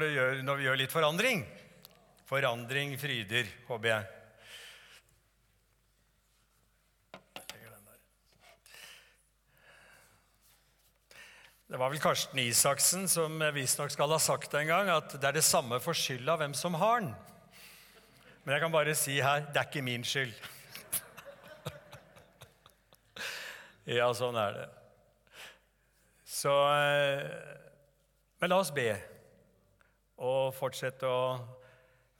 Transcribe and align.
når, 0.00 0.12
gjør, 0.12 0.42
når 0.44 0.58
vi 0.58 0.66
gjør 0.66 0.78
litt 0.80 0.92
forandring. 0.92 1.42
Forandring 2.26 2.92
fryder, 3.00 3.48
håper 3.68 3.88
jeg. 3.92 4.12
Det 11.66 11.80
var 11.80 11.90
vel 11.90 11.98
Karsten 11.98 12.38
Isaksen 12.38 13.08
som 13.10 13.40
visstnok 13.54 13.90
skal 13.90 14.12
ha 14.14 14.18
sagt 14.22 14.52
en 14.54 14.68
gang 14.68 14.90
at 14.92 15.16
det 15.16 15.26
er 15.26 15.34
det 15.34 15.42
samme 15.42 15.80
for 15.82 15.98
skylda 15.98 16.36
hvem 16.38 16.54
som 16.54 16.76
har 16.78 17.00
den. 17.02 17.10
Men 18.44 18.54
jeg 18.54 18.62
kan 18.62 18.74
bare 18.76 18.94
si 18.94 19.16
her 19.18 19.48
det 19.48 19.58
er 19.58 19.66
ikke 19.66 19.82
min 19.82 20.06
skyld. 20.06 20.30
ja, 23.98 24.06
sånn 24.14 24.38
er 24.38 24.60
det. 24.60 24.68
Så 26.36 26.54
eh, 26.54 27.26
Men 28.38 28.52
la 28.52 28.60
oss 28.62 28.70
be 28.74 28.92
og 30.16 30.54
fortsette 30.56 31.08
å 31.08 31.36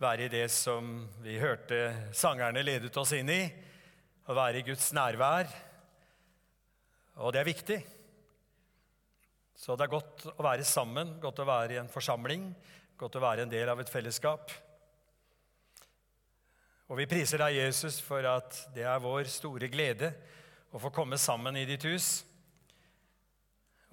være 0.03 0.27
i 0.27 0.33
det 0.33 0.47
som 0.53 1.07
vi 1.25 1.39
hørte 1.41 2.11
sangerne 2.13 2.65
ledet 2.65 2.97
oss 3.01 3.15
inn 3.17 3.31
i. 3.33 3.41
Å 4.27 4.37
være 4.37 4.61
i 4.61 4.67
Guds 4.67 4.91
nærvær. 4.97 5.49
Og 7.25 7.33
det 7.33 7.41
er 7.41 7.49
viktig. 7.49 7.79
Så 9.57 9.77
det 9.77 9.87
er 9.87 9.95
godt 9.95 10.27
å 10.35 10.45
være 10.45 10.67
sammen, 10.69 11.15
godt 11.23 11.41
å 11.41 11.49
være 11.49 11.77
i 11.77 11.81
en 11.81 11.89
forsamling, 11.89 12.51
godt 13.01 13.17
å 13.17 13.25
være 13.25 13.47
en 13.47 13.53
del 13.53 13.71
av 13.73 13.81
et 13.81 13.93
fellesskap. 13.93 14.53
Og 16.87 17.01
vi 17.01 17.09
priser 17.11 17.41
deg, 17.41 17.57
Jesus, 17.63 17.97
for 18.05 18.23
at 18.29 18.61
det 18.77 18.85
er 18.87 19.03
vår 19.03 19.31
store 19.33 19.71
glede 19.73 20.13
å 20.71 20.83
få 20.83 20.93
komme 20.95 21.17
sammen 21.19 21.57
i 21.57 21.65
ditt 21.67 21.89
hus. 21.89 22.21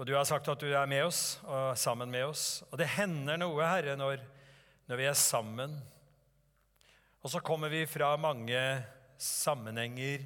Og 0.04 0.08
du 0.10 0.18
har 0.18 0.26
sagt 0.28 0.50
at 0.52 0.60
du 0.60 0.68
er 0.68 0.88
med 0.92 1.06
oss 1.06 1.38
og 1.48 1.78
sammen 1.80 2.10
med 2.12 2.26
oss. 2.28 2.58
Og 2.68 2.76
det 2.76 2.90
hender 2.98 3.38
noe, 3.40 3.64
Herre, 3.64 3.94
når, 3.96 4.20
når 4.92 4.98
vi 5.00 5.04
er 5.08 5.16
sammen. 5.16 5.78
Og 7.24 7.32
så 7.32 7.40
kommer 7.40 7.72
vi 7.72 7.86
fra 7.88 8.10
mange 8.20 8.60
sammenhenger. 9.16 10.26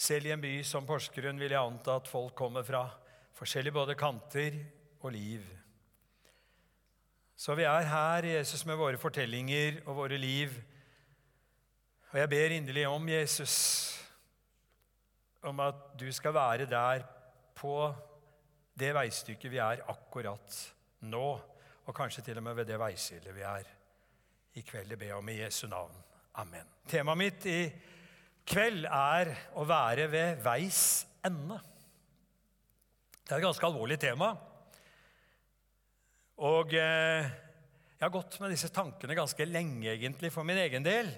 Selv 0.00 0.30
i 0.30 0.32
en 0.32 0.40
by 0.40 0.52
som 0.64 0.88
Porsgrunn 0.88 1.36
vil 1.36 1.52
jeg 1.52 1.60
anta 1.60 1.98
at 2.00 2.08
folk 2.08 2.32
kommer 2.38 2.64
fra 2.64 2.86
forskjellige 3.36 3.74
både 3.76 3.96
kanter 4.00 4.56
og 5.02 5.12
liv. 5.12 5.44
Så 7.36 7.52
vi 7.58 7.66
er 7.68 7.90
her, 7.90 8.28
Jesus, 8.30 8.64
med 8.64 8.80
våre 8.80 8.96
fortellinger 9.02 9.82
og 9.82 9.98
våre 9.98 10.16
liv. 10.16 10.56
Og 12.14 12.16
jeg 12.22 12.32
ber 12.32 12.56
inderlig 12.56 12.86
om, 12.88 13.12
Jesus, 13.12 13.58
om 15.44 15.60
at 15.66 15.84
du 16.00 16.08
skal 16.16 16.32
være 16.32 16.70
der 16.72 17.04
på 17.60 17.76
det 18.82 18.92
veistykket 18.96 19.52
vi 19.52 19.60
er 19.62 19.84
akkurat 19.92 20.58
nå, 21.06 21.26
og 21.82 21.96
kanskje 21.96 22.24
til 22.26 22.38
og 22.40 22.46
med 22.46 22.58
ved 22.58 22.70
det 22.70 22.78
veiskillet 22.80 23.34
vi 23.34 23.44
er 23.46 23.68
i 24.58 24.62
kveld. 24.66 24.90
Det 24.90 24.98
ber 24.98 25.12
jeg 25.12 25.18
om 25.18 25.30
i 25.30 25.38
Jesu 25.38 25.66
navn. 25.70 25.94
Amen. 26.42 26.68
Temaet 26.88 27.20
mitt 27.20 27.46
i 27.50 27.58
kveld 28.48 28.86
er 28.88 29.32
å 29.58 29.66
være 29.68 30.08
ved 30.10 30.40
veis 30.44 30.82
ende. 31.24 31.58
Det 33.22 33.34
er 33.34 33.38
et 33.38 33.46
ganske 33.46 33.68
alvorlig 33.68 33.98
tema. 34.02 34.32
Og 36.42 36.72
eh, 36.74 37.28
jeg 37.98 38.02
har 38.02 38.14
gått 38.14 38.40
med 38.42 38.50
disse 38.50 38.72
tankene 38.74 39.14
ganske 39.14 39.46
lenge, 39.46 39.92
egentlig, 39.92 40.32
for 40.34 40.46
min 40.46 40.58
egen 40.64 40.82
del. 40.82 41.10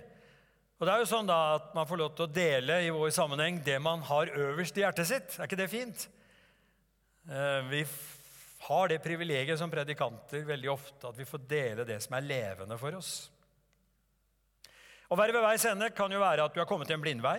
Og 0.76 0.84
det 0.84 0.92
er 0.92 1.00
jo 1.00 1.08
sånn 1.08 1.28
da 1.30 1.38
at 1.54 1.70
Man 1.76 1.86
får 1.88 2.00
lov 2.00 2.10
til 2.16 2.26
å 2.26 2.34
dele 2.34 2.80
i 2.84 2.90
vår 2.92 3.12
sammenheng 3.14 3.62
det 3.64 3.78
man 3.80 4.02
har 4.04 4.32
øverst 4.34 4.76
i 4.76 4.84
hjertet 4.84 5.08
sitt. 5.08 5.38
Er 5.38 5.48
ikke 5.48 5.60
det 5.62 5.70
fint? 5.72 6.08
Eh, 7.24 7.62
vi 7.70 7.86
har 8.58 8.88
det 8.88 8.98
privilegiet 8.98 9.58
som 9.58 9.70
predikanter 9.72 10.44
veldig 10.44 10.70
ofte 10.72 11.08
at 11.08 11.16
vi 11.16 11.24
får 11.28 11.46
dele 11.48 11.86
det 11.88 11.96
som 12.04 12.16
er 12.18 12.26
levende 12.26 12.76
for 12.80 12.96
oss. 12.98 13.12
Å 15.08 15.16
være 15.16 15.32
ved 15.36 15.44
veis 15.44 15.64
ende 15.68 15.88
kan 15.96 16.12
jo 16.12 16.20
være 16.20 16.44
at 16.44 16.52
du 16.52 16.60
har 16.60 16.68
kommet 16.68 16.88
til 16.88 16.98
en 16.98 17.04
blindvei. 17.04 17.38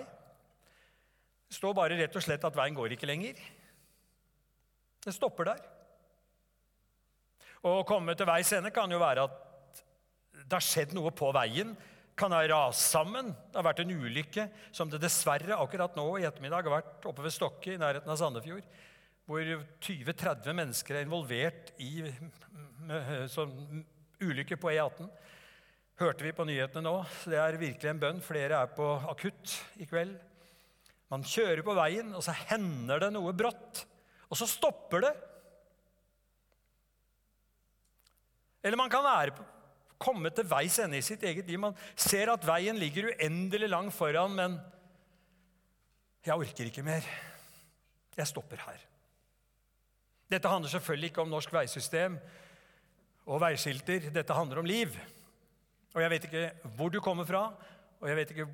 Det 1.45 1.57
står 1.57 1.75
bare 1.77 1.97
rett 1.99 2.17
og 2.17 2.25
slett 2.25 2.45
at 2.45 2.57
veien 2.57 2.77
går 2.77 2.95
ikke 2.95 3.09
lenger. 3.09 3.37
Det 5.05 5.13
stopper 5.13 5.51
der. 5.51 5.61
Å 7.65 7.81
komme 7.85 8.15
til 8.17 8.29
veis 8.29 8.53
ende 8.57 8.73
kan 8.73 8.89
jo 8.89 9.01
være 9.01 9.25
at 9.25 9.83
det 10.45 10.53
har 10.53 10.65
skjedd 10.65 10.93
noe 10.97 11.13
på 11.13 11.29
veien. 11.33 11.75
Kan 12.17 12.33
ha 12.33 12.41
rast 12.47 12.89
sammen. 12.93 13.33
Det 13.51 13.59
har 13.59 13.67
vært 13.69 13.83
en 13.83 13.93
ulykke 13.93 14.47
som 14.73 14.89
det 14.89 15.01
dessverre 15.03 15.57
akkurat 15.57 15.97
nå 15.97 16.07
i 16.17 16.25
ettermiddag 16.25 16.65
har 16.65 16.77
vært 16.79 17.07
oppe 17.09 17.25
ved 17.25 17.33
Stokke 17.33 17.73
i 17.75 17.81
nærheten 17.81 18.09
av 18.09 18.21
Sandefjord. 18.21 18.65
Hvor 19.25 19.41
20-30 19.81 20.53
mennesker 20.53 20.99
er 20.99 21.07
involvert 21.07 21.71
i 21.81 22.03
ulykker 24.21 24.59
på 24.61 24.69
E18. 24.69 25.09
Hørte 25.97 26.27
vi 26.27 26.33
på 26.35 26.45
nyhetene 26.45 26.85
nå. 26.85 26.99
Det 27.25 27.39
er 27.39 27.57
virkelig 27.57 27.89
en 27.89 28.01
bønn. 28.01 28.21
Flere 28.21 28.61
er 28.61 28.71
på 28.77 28.85
akutt 29.09 29.55
i 29.81 29.87
kveld. 29.89 30.13
Man 31.09 31.25
kjører 31.25 31.63
på 31.65 31.73
veien, 31.77 32.13
og 32.17 32.21
så 32.25 32.35
hender 32.51 33.01
det 33.01 33.11
noe 33.15 33.33
brått. 33.37 33.85
Og 34.29 34.37
så 34.37 34.47
stopper 34.49 35.07
det. 35.07 35.13
Eller 38.65 38.77
man 38.81 38.89
kan 38.93 39.05
være, 39.05 39.45
komme 40.01 40.29
til 40.33 40.47
veis 40.49 40.77
ende 40.81 41.01
i 41.01 41.05
sitt 41.05 41.23
eget 41.25 41.49
liv. 41.49 41.61
Man 41.61 41.77
ser 41.95 42.33
at 42.33 42.45
veien 42.45 42.77
ligger 42.77 43.11
uendelig 43.13 43.69
langt 43.71 43.95
foran, 43.95 44.37
men 44.37 44.57
jeg 46.25 46.35
orker 46.35 46.69
ikke 46.69 46.85
mer. 46.85 47.05
Jeg 48.17 48.29
stopper 48.29 48.61
her. 48.65 48.91
Dette 50.31 50.49
handler 50.49 50.71
selvfølgelig 50.73 51.11
ikke 51.11 51.21
om 51.21 51.29
norsk 51.29 51.51
veisystem 51.53 52.17
og 53.25 53.41
veiskilter. 53.41 54.09
Dette 54.13 54.37
handler 54.37 54.61
om 54.61 54.69
liv. 54.69 54.95
Og 55.95 56.01
jeg 56.01 56.11
vet 56.11 56.27
ikke 56.27 56.45
hvor 56.77 56.91
du 56.91 56.99
kommer 57.03 57.27
fra, 57.27 57.47
og 58.01 58.09
jeg 58.09 58.17
vet 58.19 58.33
ikke 58.33 58.47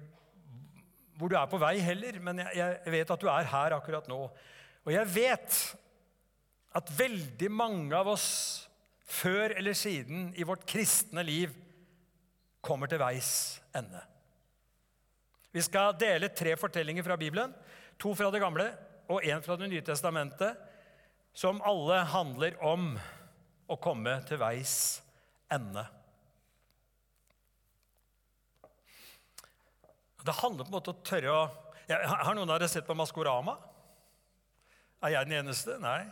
hvor 1.17 1.29
du 1.29 1.37
er 1.37 1.49
på 1.49 1.59
vei 1.61 1.75
heller, 1.83 2.17
men 2.23 2.41
jeg, 2.41 2.77
vet 2.93 3.13
at 3.13 3.21
du 3.21 3.29
er 3.29 3.49
her 3.49 3.75
akkurat 3.75 4.07
nå. 4.09 4.19
Og 4.85 4.93
jeg 4.93 5.09
vet 5.13 5.57
at 6.77 6.93
veldig 6.97 7.49
mange 7.53 7.97
av 7.97 8.09
oss 8.13 8.29
før 9.11 9.53
eller 9.59 9.75
siden 9.77 10.31
i 10.39 10.45
vårt 10.47 10.63
kristne 10.69 11.23
liv 11.27 11.53
kommer 12.63 12.89
til 12.89 13.01
veis 13.01 13.59
ende. 13.75 13.99
Vi 15.51 15.61
skal 15.65 15.97
dele 15.99 16.31
tre 16.31 16.55
fortellinger 16.55 17.03
fra 17.03 17.17
Bibelen. 17.19 17.53
To 17.99 18.13
fra 18.15 18.31
Det 18.31 18.41
gamle 18.41 18.69
og 19.11 19.25
én 19.27 19.43
fra 19.43 19.57
Det 19.59 19.67
nye 19.69 19.83
testamentet, 19.83 20.55
som 21.33 21.61
alle 21.63 22.01
handler 22.11 22.57
om 22.63 22.93
å 23.71 23.77
komme 23.79 24.17
til 24.27 24.39
veis 24.41 24.75
ende. 25.51 25.85
Det 30.21 30.37
handler 30.37 30.67
på 30.67 30.69
en 30.69 30.75
måte 30.75 30.93
om 30.93 30.99
å 30.99 31.05
tørre 31.07 31.33
å 31.33 31.43
Har 31.91 32.35
noen 32.37 32.47
av 32.47 32.59
dere 32.61 32.69
sett 32.71 32.85
på 32.87 32.95
Maskorama? 32.95 33.57
Er 35.03 35.15
jeg 35.15 35.27
den 35.27 35.41
eneste? 35.41 35.73
Nei. 35.81 36.05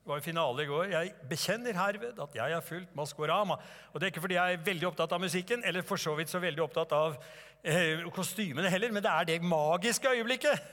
Det 0.00 0.08
var 0.08 0.18
i 0.18 0.24
finale 0.24 0.64
i 0.64 0.66
går. 0.66 0.88
Jeg 0.90 1.12
bekjenner 1.30 1.76
herved 1.76 2.18
at 2.24 2.34
jeg 2.34 2.54
har 2.56 2.64
fulgt 2.66 2.96
Maskorama. 2.98 3.60
Og 3.92 4.00
det 4.00 4.08
er 4.08 4.14
ikke 4.14 4.24
fordi 4.24 4.38
jeg 4.38 4.56
er 4.56 4.64
veldig 4.66 4.88
opptatt 4.88 5.12
av 5.14 5.22
musikken, 5.22 5.62
eller 5.62 5.86
for 5.86 6.00
så 6.00 6.16
vidt 6.18 6.32
så 6.32 6.40
veldig 6.42 6.64
opptatt 6.64 6.96
av 6.96 7.18
eh, 7.62 8.02
kostymene 8.16 8.72
heller, 8.72 8.90
men 8.96 9.04
det 9.04 9.12
er 9.12 9.28
det 9.28 9.38
magiske 9.44 10.10
øyeblikket. 10.16 10.66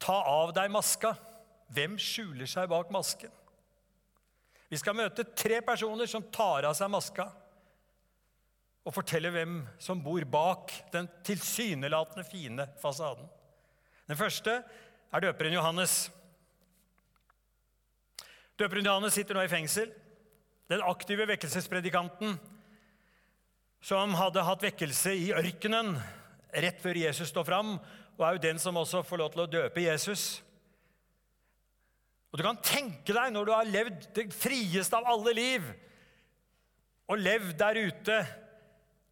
Ta 0.00 0.16
av 0.32 0.54
deg 0.56 0.72
maska. 0.72 1.12
Hvem 1.72 1.96
skjuler 2.00 2.48
seg 2.50 2.68
bak 2.70 2.90
masken? 2.92 3.32
Vi 4.72 4.80
skal 4.80 4.96
møte 4.96 5.24
tre 5.36 5.60
personer 5.64 6.08
som 6.08 6.24
tar 6.32 6.64
av 6.68 6.76
seg 6.76 6.90
maska 6.92 7.26
og 8.82 8.94
forteller 8.96 9.30
hvem 9.34 9.60
som 9.80 10.00
bor 10.02 10.24
bak 10.26 10.72
den 10.94 11.06
tilsynelatende 11.26 12.24
fine 12.26 12.66
fasaden. 12.82 13.28
Den 14.08 14.18
første 14.18 14.56
er 15.12 15.22
døperen 15.22 15.54
Johannes. 15.54 16.06
Døperen 18.58 18.88
Johannes 18.88 19.14
sitter 19.14 19.38
nå 19.38 19.44
i 19.46 19.52
fengsel. 19.52 19.92
Den 20.72 20.82
aktive 20.88 21.28
vekkelsespredikanten 21.30 22.38
som 23.82 24.14
hadde 24.14 24.44
hatt 24.46 24.64
vekkelse 24.64 25.14
i 25.18 25.30
ørkenen 25.34 25.96
rett 26.62 26.80
før 26.82 26.98
Jesus 27.00 27.32
står 27.32 27.46
fram, 27.48 27.76
og 28.18 28.24
er 28.26 28.36
jo 28.36 28.42
den 28.44 28.60
som 28.62 28.76
også 28.78 29.02
får 29.06 29.20
lov 29.20 29.30
til 29.32 29.44
å 29.44 29.50
døpe 29.50 29.84
Jesus. 29.84 30.42
Og 32.32 32.40
Du 32.40 32.46
kan 32.46 32.60
tenke 32.64 33.12
deg, 33.12 33.32
når 33.32 33.44
du 33.44 33.52
har 33.52 33.68
levd 33.68 34.06
det 34.16 34.30
frieste 34.32 34.96
av 34.96 35.08
alle 35.12 35.34
liv, 35.36 35.66
og 37.12 37.20
levd 37.20 37.58
der 37.60 37.80
ute 37.84 38.16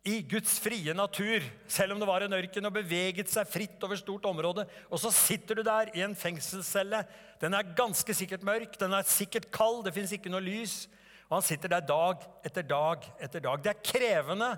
i 0.08 0.22
Guds 0.24 0.54
frie 0.64 0.94
natur, 0.96 1.44
selv 1.68 1.92
om 1.92 2.00
det 2.00 2.08
var 2.08 2.24
en 2.24 2.32
ørken, 2.38 2.64
og 2.64 2.72
beveget 2.78 3.28
seg 3.28 3.48
fritt 3.50 3.84
over 3.84 4.00
stort 4.00 4.24
område. 4.30 4.64
Og 4.88 5.02
så 5.02 5.12
sitter 5.12 5.60
du 5.60 5.64
der 5.66 5.92
i 5.92 6.00
en 6.06 6.16
fengselscelle. 6.16 7.02
Den 7.42 7.56
er 7.58 7.74
ganske 7.76 8.16
sikkert 8.16 8.46
mørk, 8.46 8.78
den 8.80 8.96
er 8.96 9.04
sikkert 9.04 9.50
kald, 9.52 9.82
det 9.84 9.92
fins 9.96 10.16
ikke 10.16 10.32
noe 10.32 10.40
lys. 10.44 10.86
Og 11.28 11.36
han 11.36 11.46
sitter 11.46 11.76
der 11.76 11.84
dag 11.84 12.24
etter 12.48 12.64
dag 12.64 13.04
etter 13.20 13.44
dag. 13.44 13.60
Det 13.60 13.74
er 13.74 13.84
krevende 13.92 14.54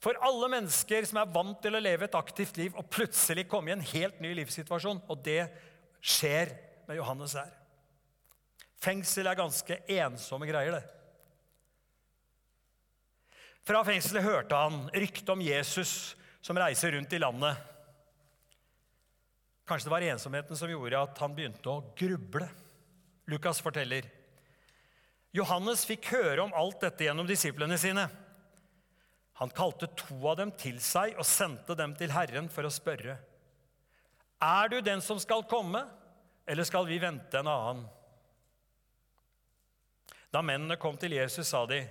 for 0.00 0.16
alle 0.24 0.48
mennesker 0.54 1.04
som 1.08 1.18
er 1.20 1.34
vant 1.34 1.58
til 1.60 1.74
å 1.74 1.82
leve 1.82 2.06
et 2.06 2.16
aktivt 2.16 2.56
liv, 2.60 2.76
og 2.78 2.88
plutselig 2.94 3.48
komme 3.50 3.72
i 3.72 3.76
en 3.76 3.88
helt 3.92 4.22
ny 4.22 4.32
livssituasjon. 4.38 5.02
Og 5.10 5.26
det 5.26 5.42
skjer 5.98 6.54
med 6.86 7.02
Johannes 7.02 7.34
her. 7.36 7.59
Fengsel 8.80 9.28
er 9.28 9.38
ganske 9.38 9.76
ensomme 10.00 10.48
greier, 10.48 10.78
det. 10.78 10.84
Fra 13.66 13.82
fengselet 13.84 14.24
hørte 14.24 14.56
han 14.56 14.86
rykte 14.94 15.34
om 15.34 15.42
Jesus 15.44 16.14
som 16.40 16.58
reiser 16.58 16.96
rundt 16.96 17.12
i 17.12 17.20
landet. 17.20 17.58
Kanskje 19.68 19.86
det 19.86 19.92
var 19.92 20.06
ensomheten 20.08 20.58
som 20.58 20.72
gjorde 20.72 21.02
at 21.04 21.20
han 21.22 21.36
begynte 21.36 21.70
å 21.70 21.84
gruble. 21.94 22.48
Lukas 23.30 23.60
forteller. 23.62 24.08
Johannes 25.36 25.84
fikk 25.86 26.08
høre 26.16 26.42
om 26.42 26.56
alt 26.56 26.80
dette 26.82 27.06
gjennom 27.06 27.28
disiplene 27.28 27.76
sine. 27.78 28.08
Han 29.38 29.52
kalte 29.54 29.86
to 29.94 30.18
av 30.26 30.40
dem 30.40 30.50
til 30.58 30.80
seg 30.82 31.14
og 31.14 31.28
sendte 31.28 31.76
dem 31.78 31.94
til 31.96 32.10
Herren 32.12 32.50
for 32.50 32.66
å 32.66 32.72
spørre. 32.74 33.14
Er 34.40 34.72
du 34.72 34.80
den 34.82 35.04
som 35.04 35.20
skal 35.22 35.46
komme, 35.48 35.84
eller 36.48 36.66
skal 36.66 36.88
vi 36.88 36.98
vente 36.98 37.38
en 37.38 37.48
annen? 37.48 37.86
Da 40.30 40.42
mennene 40.46 40.78
kom 40.78 40.98
til 40.98 41.16
Jesus, 41.16 41.48
sa 41.50 41.64
de, 41.66 41.82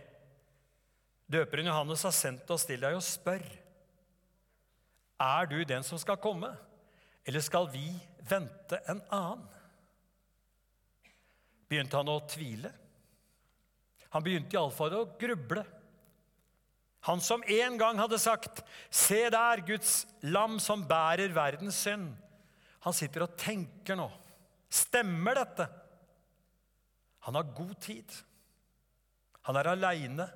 Døperen 1.29 1.67
Johannes 1.69 2.03
har 2.07 2.15
sendt 2.15 2.49
oss 2.49 2.65
til 2.65 2.81
deg 2.81 2.95
og 2.97 3.05
spør. 3.05 3.43
Er 5.19 5.49
du 5.51 5.59
den 5.67 5.83
som 5.85 5.99
skal 6.01 6.17
komme, 6.17 6.49
eller 7.27 7.43
skal 7.45 7.67
vi 7.69 7.85
vente 8.25 8.79
en 8.89 9.01
annen? 9.13 9.43
Begynte 11.69 11.99
han 11.99 12.09
å 12.09 12.21
tvile? 12.25 12.71
Han 14.15 14.25
begynte 14.25 14.57
iallfall 14.57 14.95
å 14.97 15.03
gruble. 15.21 15.61
Han 17.05 17.21
som 17.21 17.43
en 17.45 17.77
gang 17.77 17.99
hadde 17.99 18.17
sagt, 18.19 18.63
'Se 18.89 19.29
der, 19.29 19.61
Guds 19.61 20.07
lam 20.23 20.57
som 20.59 20.83
bærer 20.83 21.29
verdens 21.29 21.77
synd'. 21.85 22.15
Han 22.81 22.93
sitter 22.93 23.23
og 23.23 23.37
tenker 23.37 23.95
nå. 23.95 24.09
Stemmer 24.69 25.35
dette? 25.35 25.69
Han 27.19 27.35
har 27.35 27.43
god 27.43 27.75
tid. 27.81 28.09
Han 29.49 29.57
er 29.57 29.71
aleine 29.71 30.27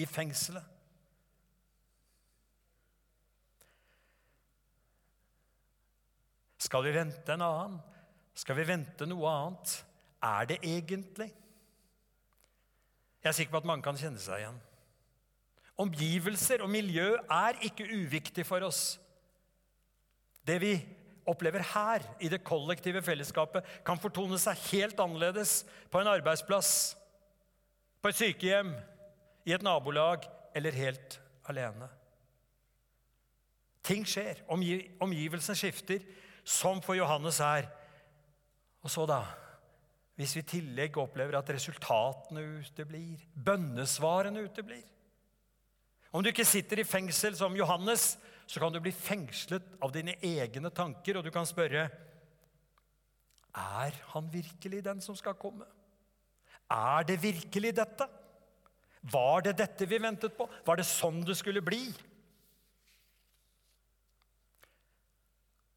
i 0.00 0.06
fengselet. 0.08 0.64
Skal 6.64 6.86
vi 6.88 6.94
vente 6.96 7.36
en 7.36 7.44
annen? 7.44 7.76
Skal 8.32 8.56
vi 8.56 8.64
vente 8.72 9.04
noe 9.12 9.28
annet? 9.28 9.76
Er 10.24 10.48
det 10.48 10.58
egentlig? 10.64 11.28
Jeg 13.20 13.28
er 13.28 13.36
sikker 13.36 13.52
på 13.52 13.60
at 13.60 13.68
mange 13.68 13.84
kan 13.84 14.00
kjenne 14.00 14.24
seg 14.24 14.40
igjen. 14.40 14.58
Omgivelser 15.84 16.64
og 16.64 16.72
miljø 16.72 17.12
er 17.28 17.60
ikke 17.68 17.84
uviktig 17.92 18.48
for 18.48 18.64
oss. 18.64 18.94
Det 20.48 20.62
vi 20.64 20.78
opplever 21.28 21.60
her, 21.74 22.08
i 22.24 22.32
det 22.32 22.44
kollektive 22.46 23.04
fellesskapet, 23.04 23.66
kan 23.84 24.00
fortone 24.00 24.40
seg 24.40 24.64
helt 24.72 25.00
annerledes 25.02 25.58
på 25.92 26.00
en 26.00 26.16
arbeidsplass, 26.16 26.94
på 28.06 28.12
et 28.12 28.18
sykehjem, 28.20 28.68
i 29.50 29.50
et 29.50 29.64
nabolag 29.66 30.28
eller 30.54 30.76
helt 30.78 31.16
alene. 31.50 31.88
Ting 33.82 34.04
skjer. 34.06 34.44
Omgivelsene 34.46 35.58
skifter, 35.58 36.04
som 36.46 36.78
for 36.84 36.94
Johannes 36.94 37.40
her. 37.42 37.66
Og 38.86 38.92
så, 38.94 39.08
da, 39.10 39.24
hvis 40.14 40.36
vi 40.36 40.44
i 40.44 40.48
tillegg 40.52 41.00
opplever 41.02 41.34
at 41.34 41.50
resultatene 41.50 42.44
uteblir, 42.60 43.26
bønnesvarene 43.34 44.44
uteblir 44.46 44.86
Om 46.14 46.22
du 46.22 46.30
ikke 46.30 46.46
sitter 46.46 46.78
i 46.80 46.86
fengsel 46.86 47.34
som 47.36 47.58
Johannes, 47.58 48.12
så 48.46 48.62
kan 48.62 48.70
du 48.72 48.78
bli 48.80 48.94
fengslet 48.94 49.66
av 49.82 49.90
dine 49.90 50.14
egne 50.22 50.70
tanker, 50.70 51.18
og 51.18 51.26
du 51.26 51.32
kan 51.34 51.46
spørre 51.46 51.88
Er 53.50 53.98
han 54.14 54.30
virkelig 54.30 54.84
den 54.84 55.02
som 55.02 55.18
skal 55.18 55.34
komme? 55.34 55.66
Er 56.72 57.06
det 57.06 57.20
virkelig 57.22 57.72
dette? 57.76 58.08
Var 59.06 59.46
det 59.46 59.56
dette 59.60 59.86
vi 59.86 59.98
ventet 60.02 60.34
på? 60.36 60.48
Var 60.66 60.80
det 60.80 60.86
sånn 60.88 61.22
det 61.26 61.36
skulle 61.38 61.62
bli? 61.62 61.84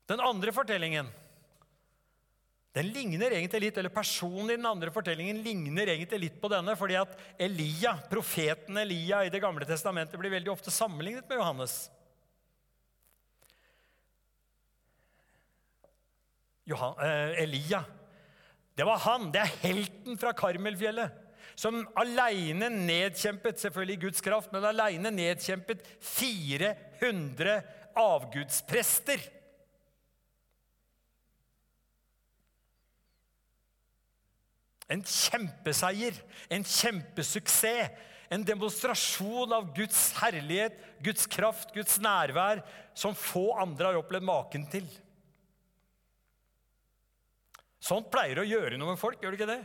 Den 0.09 0.23
andre 0.25 0.53
fortellingen 0.55 1.11
den 2.73 2.91
ligner 2.93 3.33
egentlig 3.33 3.63
litt, 3.63 3.77
eller 3.81 3.91
Personen 3.91 4.51
i 4.53 4.55
den 4.55 4.67
andre 4.69 4.91
fortellingen 4.93 5.41
ligner 5.43 5.89
egentlig 5.89 6.19
litt 6.21 6.35
på 6.41 6.51
denne, 6.53 6.75
fordi 6.77 6.99
at 6.99 7.15
Elia, 7.41 7.95
profeten 8.11 8.77
Elia 8.77 9.23
i 9.25 9.31
Det 9.33 9.41
gamle 9.41 9.65
testamentet 9.67 10.19
blir 10.21 10.31
veldig 10.31 10.51
ofte 10.53 10.71
sammenlignet 10.71 11.25
med 11.27 11.41
Johannes. 11.41 11.89
Johan, 16.69 16.93
eh, 17.01 17.41
Elia, 17.41 17.81
det 18.79 18.87
var 18.87 19.01
han. 19.03 19.27
Det 19.35 19.43
er 19.43 19.57
helten 19.65 20.15
fra 20.19 20.31
Karmelfjellet 20.37 21.25
som 21.59 21.81
aleine 21.99 22.69
nedkjempet 22.71 23.59
selvfølgelig 23.59 23.99
Guds 24.05 24.23
kraft, 24.23 24.53
men 24.53 24.63
aleine 24.63 25.11
nedkjempet 25.11 25.83
400 26.07 27.57
avgudsprester. 27.99 29.25
En 34.89 35.03
kjempeseier, 35.03 36.15
en 36.47 36.63
kjempesuksess, 36.63 38.07
en 38.31 38.45
demonstrasjon 38.45 39.51
av 39.57 39.71
Guds 39.75 39.99
herlighet, 40.21 40.79
Guds 41.03 41.27
kraft, 41.27 41.73
Guds 41.75 41.97
nærvær, 42.01 42.63
som 42.95 43.17
få 43.17 43.49
andre 43.59 43.89
har 43.89 43.99
opplevd 43.99 44.25
maken 44.29 44.67
til. 44.71 44.87
Sånt 47.79 48.09
pleier 48.11 48.41
å 48.41 48.47
gjøre 48.47 48.77
noe 48.77 48.93
med 48.93 49.01
folk, 49.01 49.21
gjør 49.21 49.35
det 49.35 49.39
ikke 49.39 49.51
det? 49.53 49.61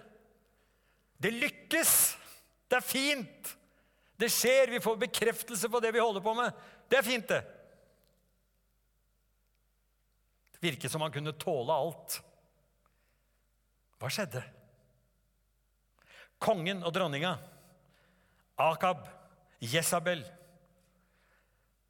Det 1.25 1.33
lykkes! 1.35 1.95
Det 2.71 2.79
er 2.79 2.87
fint! 2.87 3.55
Det 4.19 4.31
skjer, 4.31 4.71
vi 4.71 4.83
får 4.83 5.01
bekreftelse 5.09 5.69
på 5.71 5.81
det 5.83 5.91
vi 5.95 6.03
holder 6.03 6.23
på 6.23 6.35
med. 6.39 6.55
Det 6.89 7.01
er 7.01 7.07
fint, 7.07 7.27
det. 7.29 7.41
Det 10.55 10.63
virket 10.63 10.93
som 10.93 11.03
han 11.03 11.13
kunne 11.15 11.35
tåle 11.35 11.75
alt. 11.75 12.21
Hva 13.99 14.11
skjedde? 14.13 14.45
Kongen 16.45 16.85
og 16.85 16.95
dronninga, 16.95 17.35
Akab, 18.61 19.07
Jesabel, 19.65 20.23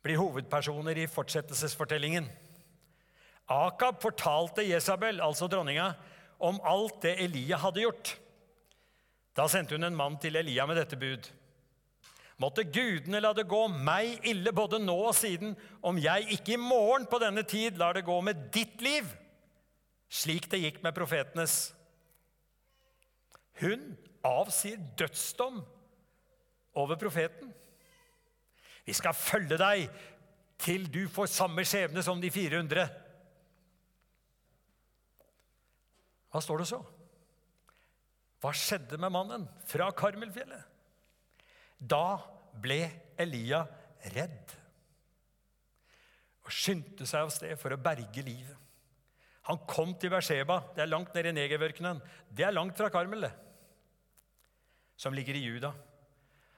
blir 0.04 0.20
hovedpersoner 0.20 1.00
i 1.00 1.08
fortsettelsesfortellingen. 1.10 2.28
Akab 3.50 4.00
fortalte 4.00 4.64
Jesabel, 4.64 5.20
altså 5.20 5.48
dronninga, 5.50 5.90
om 6.38 6.60
alt 6.64 7.00
det 7.04 7.16
Elia 7.24 7.58
hadde 7.62 7.84
gjort. 7.84 8.14
Da 9.34 9.46
sendte 9.50 9.74
hun 9.74 9.86
en 9.86 9.96
mann 9.98 10.18
til 10.22 10.36
Elia 10.38 10.66
med 10.66 10.78
dette 10.78 10.98
bud. 10.98 11.26
Måtte 12.42 12.64
gudene 12.66 13.20
la 13.22 13.30
det 13.34 13.46
gå 13.50 13.60
meg 13.70 14.24
ille 14.26 14.50
både 14.54 14.80
nå 14.82 14.96
og 15.06 15.14
siden, 15.14 15.54
om 15.86 15.98
jeg 16.02 16.26
ikke 16.38 16.56
i 16.56 16.60
morgen 16.60 17.06
på 17.10 17.20
denne 17.22 17.44
tid 17.46 17.78
lar 17.78 17.94
det 17.94 18.06
gå 18.06 18.16
med 18.26 18.48
ditt 18.54 18.82
liv, 18.82 19.06
slik 20.10 20.48
det 20.50 20.62
gikk 20.64 20.80
med 20.82 20.96
profetenes. 20.96 21.72
Hun 23.62 23.92
avsier 24.26 24.82
dødsdom 24.98 25.62
over 26.74 26.98
profeten. 26.98 27.52
Vi 28.84 28.92
skal 28.92 29.14
følge 29.16 29.58
deg 29.60 29.86
til 30.60 30.86
du 30.90 31.04
får 31.12 31.30
samme 31.30 31.64
skjebne 31.66 32.02
som 32.02 32.20
de 32.20 32.30
400. 32.34 32.88
Hva 36.34 36.42
står 36.42 36.64
det 36.64 36.66
så? 36.66 36.80
Hva 38.42 38.50
skjedde 38.58 38.98
med 38.98 39.12
mannen 39.14 39.44
fra 39.70 39.86
Karmelfjellet? 39.94 40.66
Da 41.78 42.18
ble 42.58 42.80
Elia 43.22 43.62
redd 44.16 44.54
og 46.44 46.50
skyndte 46.52 47.06
seg 47.06 47.24
av 47.24 47.32
sted 47.32 47.54
for 47.60 47.72
å 47.72 47.80
berge 47.80 48.26
livet. 48.26 48.58
Han 49.46 49.62
kom 49.68 49.94
til 50.00 50.10
Beersheba. 50.10 50.58
Det 50.74 50.82
er 50.82 50.90
langt 50.90 51.14
nede 51.14 51.30
i 51.30 51.36
Negev-ørkenen. 51.36 52.02
Det 52.32 52.46
er 52.46 52.54
langt 52.56 52.76
fra 52.76 52.90
Karmel, 52.92 53.28
som 54.96 55.14
ligger 55.14 55.38
i 55.38 55.44
Juda. 55.44 55.70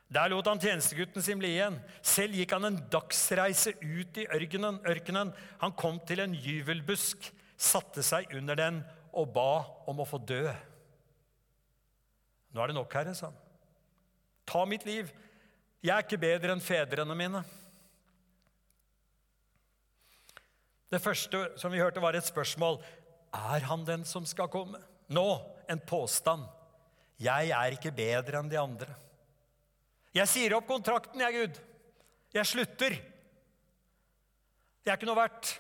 Der 0.09 0.31
lot 0.31 0.47
han 0.47 0.63
tjenestegutten 0.63 1.23
sin 1.23 1.41
bli 1.43 1.53
igjen. 1.57 1.81
Selv 2.01 2.39
gikk 2.39 2.55
han 2.55 2.69
en 2.69 2.79
dagsreise 2.93 3.75
ut 3.83 4.21
i 4.23 4.29
ørkenen. 4.31 5.33
Han 5.63 5.75
kom 5.77 5.99
til 6.07 6.23
en 6.23 6.35
gyvelbusk, 6.35 7.27
satte 7.59 8.07
seg 8.07 8.31
under 8.39 8.59
den 8.59 8.85
og 9.17 9.31
ba 9.35 9.65
om 9.89 10.03
å 10.03 10.09
få 10.09 10.21
dø. 10.21 10.45
Nå 12.53 12.63
er 12.63 12.71
det 12.71 12.77
nok, 12.77 12.93
Herre, 12.97 13.15
sa 13.17 13.31
han. 13.31 13.39
Ta 14.47 14.63
mitt 14.69 14.85
liv. 14.87 15.11
Jeg 15.83 15.93
er 15.95 16.05
ikke 16.05 16.21
bedre 16.21 16.55
enn 16.55 16.63
fedrene 16.63 17.17
mine. 17.19 17.43
Det 20.93 21.03
første 21.03 21.43
som 21.59 21.73
vi 21.73 21.81
hørte, 21.83 22.01
var 22.03 22.17
et 22.17 22.27
spørsmål. 22.29 22.79
Er 23.35 23.67
han 23.69 23.85
den 23.89 24.07
som 24.09 24.27
skal 24.29 24.49
komme? 24.53 24.81
Nå 25.13 25.27
en 25.69 25.83
påstand. 25.83 26.47
Jeg 27.21 27.51
er 27.57 27.75
ikke 27.75 27.95
bedre 27.97 28.41
enn 28.41 28.51
de 28.53 28.61
andre. 28.61 28.95
Jeg 30.17 30.31
sier 30.31 30.55
opp 30.57 30.69
kontrakten, 30.69 31.21
jeg, 31.21 31.43
Gud. 31.43 31.61
Jeg 32.37 32.49
slutter. 32.49 32.97
Jeg 34.85 34.93
er 34.93 34.97
ikke 34.97 35.09
noe 35.09 35.19
verdt. 35.19 35.57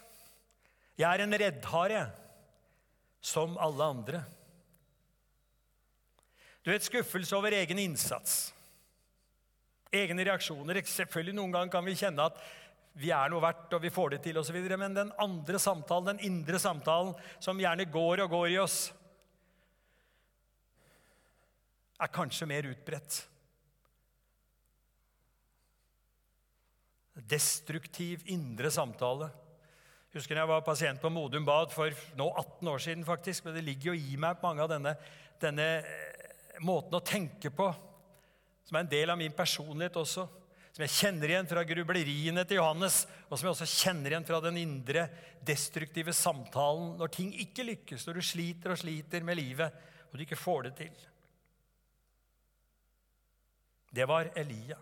Jeg 0.97 1.09
er 1.11 1.25
en 1.25 1.37
reddhare, 1.43 2.05
som 3.27 3.57
alle 3.59 3.85
andre. 3.85 4.21
Du 6.63 6.71
vet, 6.71 6.85
skuffelse 6.87 7.35
over 7.37 7.55
egen 7.55 7.79
innsats. 7.79 8.53
egne 9.97 10.25
reaksjoner. 10.27 10.79
Selvfølgelig 10.85 11.35
Noen 11.39 11.53
ganger 11.55 11.73
kan 11.73 11.87
vi 11.87 11.95
kjenne 11.97 12.27
at 12.27 12.41
vi 12.97 13.13
er 13.15 13.31
noe 13.31 13.41
verdt, 13.41 13.73
og 13.77 13.83
vi 13.83 13.93
får 13.93 14.15
det 14.15 14.19
til, 14.25 14.39
og 14.39 14.49
videre, 14.53 14.77
Men 14.77 14.95
den 14.95 15.13
andre 15.19 15.59
samtalen, 15.59 16.17
den 16.17 16.25
indre 16.27 16.59
samtalen, 16.59 17.15
som 17.41 17.59
gjerne 17.59 17.85
går 17.85 18.25
og 18.25 18.31
går 18.31 18.49
i 18.51 18.59
oss, 18.59 18.93
er 22.01 22.13
kanskje 22.13 22.47
mer 22.47 22.69
utbredt. 22.69 23.23
Destruktiv 27.17 28.23
indre 28.27 28.71
samtale. 28.71 29.31
Husker 30.17 30.39
jeg 30.41 30.49
var 30.49 30.65
pasient 30.65 31.01
på 31.03 31.11
Modum 31.13 31.45
Bad 31.45 31.75
for 31.75 31.93
nå 32.17 32.31
18 32.33 32.69
år 32.73 32.79
siden. 32.81 33.05
faktisk, 33.05 33.45
men 33.45 33.55
Det 33.55 33.65
ligger 33.65 33.93
jo 33.93 34.01
i 34.01 34.17
meg 34.17 34.41
mange 34.43 34.63
av 34.63 34.71
denne, 34.73 34.97
denne 35.41 35.67
eh, 35.85 36.33
måten 36.61 36.97
å 36.97 37.05
tenke 37.05 37.51
på, 37.51 37.69
som 38.65 38.77
er 38.77 38.81
en 38.81 38.95
del 38.95 39.11
av 39.13 39.19
min 39.19 39.37
personlighet 39.37 39.97
også 39.97 40.29
som 40.77 40.85
jeg 40.85 40.93
kjenner 40.93 41.31
igjen 41.31 41.47
fra 41.49 41.63
grubleriene 41.65 42.43
til 42.45 42.59
Johannes, 42.59 43.07
og 43.31 43.39
som 43.39 43.47
jeg 43.47 43.55
også 43.55 43.69
kjenner 43.71 44.13
igjen 44.13 44.27
fra 44.29 44.43
den 44.45 44.59
indre 44.61 45.07
destruktive 45.41 46.13
samtalen 46.13 46.99
når 47.01 47.13
ting 47.15 47.31
ikke 47.33 47.65
lykkes, 47.65 48.05
når 48.05 48.19
du 48.19 48.25
sliter 48.29 48.75
og 48.75 48.81
sliter 48.83 49.25
med 49.25 49.39
livet 49.41 49.79
og 50.11 50.19
du 50.19 50.25
ikke 50.27 50.37
får 50.37 50.67
det 50.67 50.75
til. 50.83 51.07
Det 53.97 54.05
var 54.05 54.29
Elia. 54.37 54.77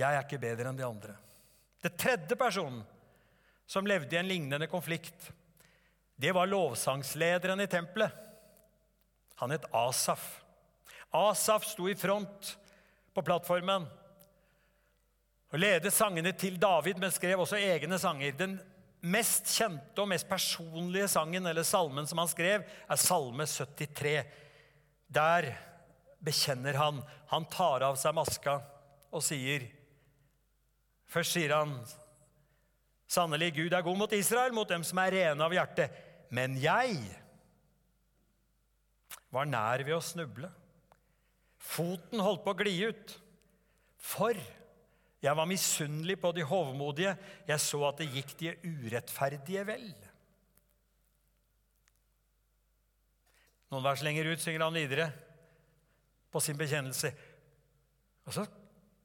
Jeg 0.00 0.08
er 0.08 0.24
ikke 0.24 0.40
bedre 0.40 0.72
enn 0.72 0.80
de 0.80 0.88
andre. 0.88 1.18
Det 1.84 1.92
tredje 2.00 2.38
personen 2.40 2.80
som 3.72 3.86
levde 3.88 4.16
i 4.16 4.18
en 4.20 4.28
lignende 4.28 4.66
konflikt, 4.68 5.30
det 6.20 6.34
var 6.36 6.46
lovsangslederen 6.46 7.60
i 7.60 7.66
tempelet. 7.66 8.12
Han 9.40 9.50
het 9.50 9.64
Asaf. 9.72 10.42
Asaf 11.10 11.64
sto 11.64 11.88
i 11.88 11.96
front 11.96 12.52
på 13.14 13.24
plattformen. 13.24 13.86
Og 15.52 15.58
ledet 15.60 15.92
sangene 15.92 16.34
til 16.36 16.60
David, 16.60 17.00
men 17.00 17.12
skrev 17.12 17.40
også 17.42 17.60
egne 17.60 17.98
sanger. 18.00 18.36
Den 18.36 18.58
mest 19.02 19.48
kjente 19.56 20.04
og 20.04 20.12
mest 20.12 20.28
personlige 20.28 21.08
sangen 21.10 21.48
eller 21.48 21.66
salmen 21.66 22.06
som 22.08 22.20
han 22.22 22.30
skrev, 22.30 22.68
er 22.68 23.00
Salme 23.00 23.48
73. 23.48 24.14
Der 25.12 25.48
bekjenner 26.20 26.76
han. 26.78 27.00
Han 27.32 27.48
tar 27.50 27.88
av 27.88 27.96
seg 28.00 28.14
maska 28.16 28.60
og 29.12 29.24
sier 29.24 29.70
Først 31.12 31.34
sier 31.36 31.52
han 31.52 31.74
Sannelig, 33.12 33.50
Gud 33.58 33.74
er 33.76 33.84
god 33.84 33.98
mot 34.00 34.12
Israel, 34.16 34.54
mot 34.56 34.68
dem 34.68 34.84
som 34.86 35.00
er 35.02 35.12
rene 35.12 35.44
av 35.44 35.52
hjerte. 35.52 35.88
Men 36.32 36.56
jeg 36.60 36.96
var 39.32 39.48
nær 39.48 39.84
ved 39.84 39.96
å 39.96 40.04
snuble. 40.04 40.48
Foten 41.60 42.22
holdt 42.24 42.44
på 42.44 42.54
å 42.54 42.58
gli 42.62 42.74
ut. 42.88 43.14
For 44.02 44.38
jeg 45.22 45.38
var 45.38 45.46
misunnelig 45.48 46.16
på 46.22 46.32
de 46.34 46.46
hovmodige. 46.46 47.12
Jeg 47.48 47.62
så 47.62 47.82
at 47.90 48.00
det 48.00 48.10
gikk 48.16 48.32
de 48.40 48.54
urettferdige 48.64 49.66
vel. 49.68 49.86
Noen 53.72 53.86
vers 53.86 54.02
lenger 54.04 54.32
ut 54.32 54.42
synger 54.42 54.66
han 54.66 54.76
videre 54.76 55.10
på 56.32 56.40
sin 56.44 56.58
bekjennelse. 56.58 57.12
Og 58.26 58.34
så 58.36 58.44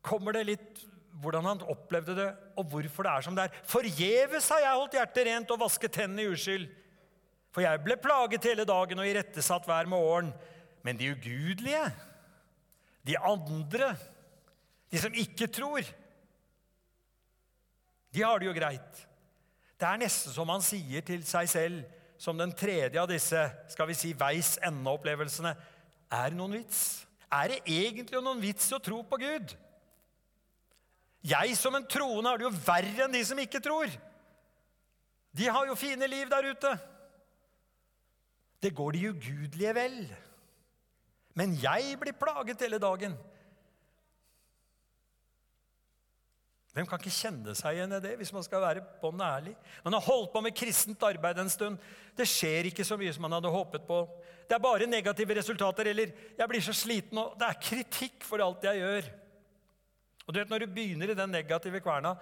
kommer 0.04 0.36
det 0.36 0.48
litt 0.48 0.82
hvordan 1.22 1.48
han 1.50 1.64
opplevde 1.70 2.16
det, 2.18 2.28
og 2.58 2.68
hvorfor 2.72 3.08
det 3.08 3.14
er 3.14 3.26
som 3.26 3.38
det 3.38 3.48
er. 3.48 3.62
Forgjeves 3.66 4.50
har 4.54 4.62
jeg 4.64 4.82
holdt 4.82 4.98
hjertet 5.00 5.30
rent 5.30 5.54
og 5.56 5.62
vasket 5.64 5.96
tennene 5.98 6.26
i 6.26 6.34
uskyld. 6.34 6.68
For 7.56 7.66
jeg 7.66 7.82
ble 7.82 7.98
plaget 8.02 8.46
hele 8.46 8.68
dagen 8.70 9.02
og 9.02 9.10
irettesatt 9.10 9.66
hver 9.66 9.90
morgen. 9.90 10.30
Men 10.86 11.00
de 11.00 11.10
ugudelige 11.16 11.88
de 13.08 13.16
andre, 13.24 13.94
de 14.92 15.00
som 15.00 15.14
ikke 15.16 15.48
tror, 15.48 15.86
de 18.14 18.24
har 18.24 18.40
det 18.40 18.50
jo 18.50 18.56
greit. 18.56 19.04
Det 19.78 19.88
er 19.88 20.02
nesten 20.02 20.34
som 20.34 20.50
han 20.52 20.64
sier 20.66 21.06
til 21.06 21.24
seg 21.28 21.50
selv, 21.52 21.84
som 22.18 22.38
den 22.40 22.52
tredje 22.58 22.98
av 22.98 23.08
disse 23.10 23.44
skal 23.72 23.88
vi 23.92 23.96
si, 23.96 24.12
veis 24.18 24.56
ende-opplevelsene. 24.66 25.54
Er 26.10 26.32
det 26.34 26.40
noen 26.40 26.58
vits? 26.58 26.82
Er 27.30 27.54
det 27.54 27.60
egentlig 27.70 28.24
noen 28.24 28.42
vits 28.42 28.72
å 28.74 28.82
tro 28.82 29.04
på 29.06 29.20
Gud? 29.22 29.54
Jeg 31.26 31.56
som 31.58 31.76
en 31.76 31.88
troende 31.90 32.30
har 32.30 32.38
det 32.40 32.48
jo 32.48 32.54
verre 32.68 33.06
enn 33.08 33.16
de 33.16 33.24
som 33.26 33.40
ikke 33.42 33.62
tror. 33.64 33.90
De 35.38 35.50
har 35.50 35.68
jo 35.70 35.78
fine 35.78 36.08
liv 36.10 36.30
der 36.30 36.52
ute. 36.54 36.74
Det 38.62 38.74
går 38.74 38.96
de 38.96 39.10
ugudelige 39.12 39.74
vel. 39.78 39.98
Men 41.38 41.54
jeg 41.62 41.98
blir 42.02 42.18
plaget 42.18 42.62
hele 42.66 42.80
dagen. 42.82 43.18
Hvem 46.78 46.86
kan 46.86 47.02
ikke 47.02 47.10
kjenne 47.10 47.54
seg 47.58 47.74
igjen 47.74 47.94
i 47.98 48.02
det, 48.02 48.12
hvis 48.20 48.30
man 48.34 48.44
skal 48.46 48.62
være 48.62 48.84
bånn 49.02 49.22
ærlig? 49.26 49.56
Man 49.82 49.96
har 49.98 50.04
holdt 50.06 50.30
på 50.34 50.42
med 50.46 50.54
kristent 50.54 51.02
arbeid 51.08 51.40
en 51.42 51.50
stund. 51.50 51.80
Det 52.14 52.28
skjer 52.30 52.70
ikke 52.70 52.86
så 52.86 52.94
mye 53.02 53.14
som 53.16 53.26
man 53.26 53.34
hadde 53.34 53.50
håpet 53.50 53.88
på. 53.88 54.04
Det 54.46 54.54
er 54.54 54.62
bare 54.62 54.90
negative 54.90 55.40
resultater, 55.40 55.90
eller 55.90 56.14
'jeg 56.38 56.50
blir 56.50 56.62
så 56.62 56.74
sliten', 56.78 57.18
og 57.18 57.34
det 57.40 57.48
er 57.48 57.62
kritikk 57.62 58.24
for 58.24 58.38
alt 58.38 58.62
jeg 58.62 58.78
gjør. 58.78 59.10
Og 60.28 60.34
du 60.34 60.42
vet, 60.42 60.50
Når 60.52 60.60
du 60.60 60.68
begynner 60.76 61.12
i 61.12 61.18
den 61.18 61.32
negative 61.32 61.80
kverna, 61.80 62.18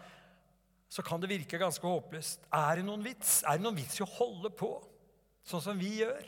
så 0.90 1.02
kan 1.02 1.20
det 1.20 1.32
virke 1.32 1.58
ganske 1.58 1.82
håpløst. 1.82 2.46
Er 2.54 2.78
det 2.78 2.86
noen 2.86 3.04
vits? 3.04 3.42
Er 3.44 3.58
det 3.58 3.66
noen 3.66 3.78
vits 3.80 3.98
i 4.00 4.06
å 4.06 4.14
holde 4.20 4.52
på 4.54 4.78
sånn 5.46 5.64
som 5.64 5.80
vi 5.80 5.98
gjør? 6.04 6.22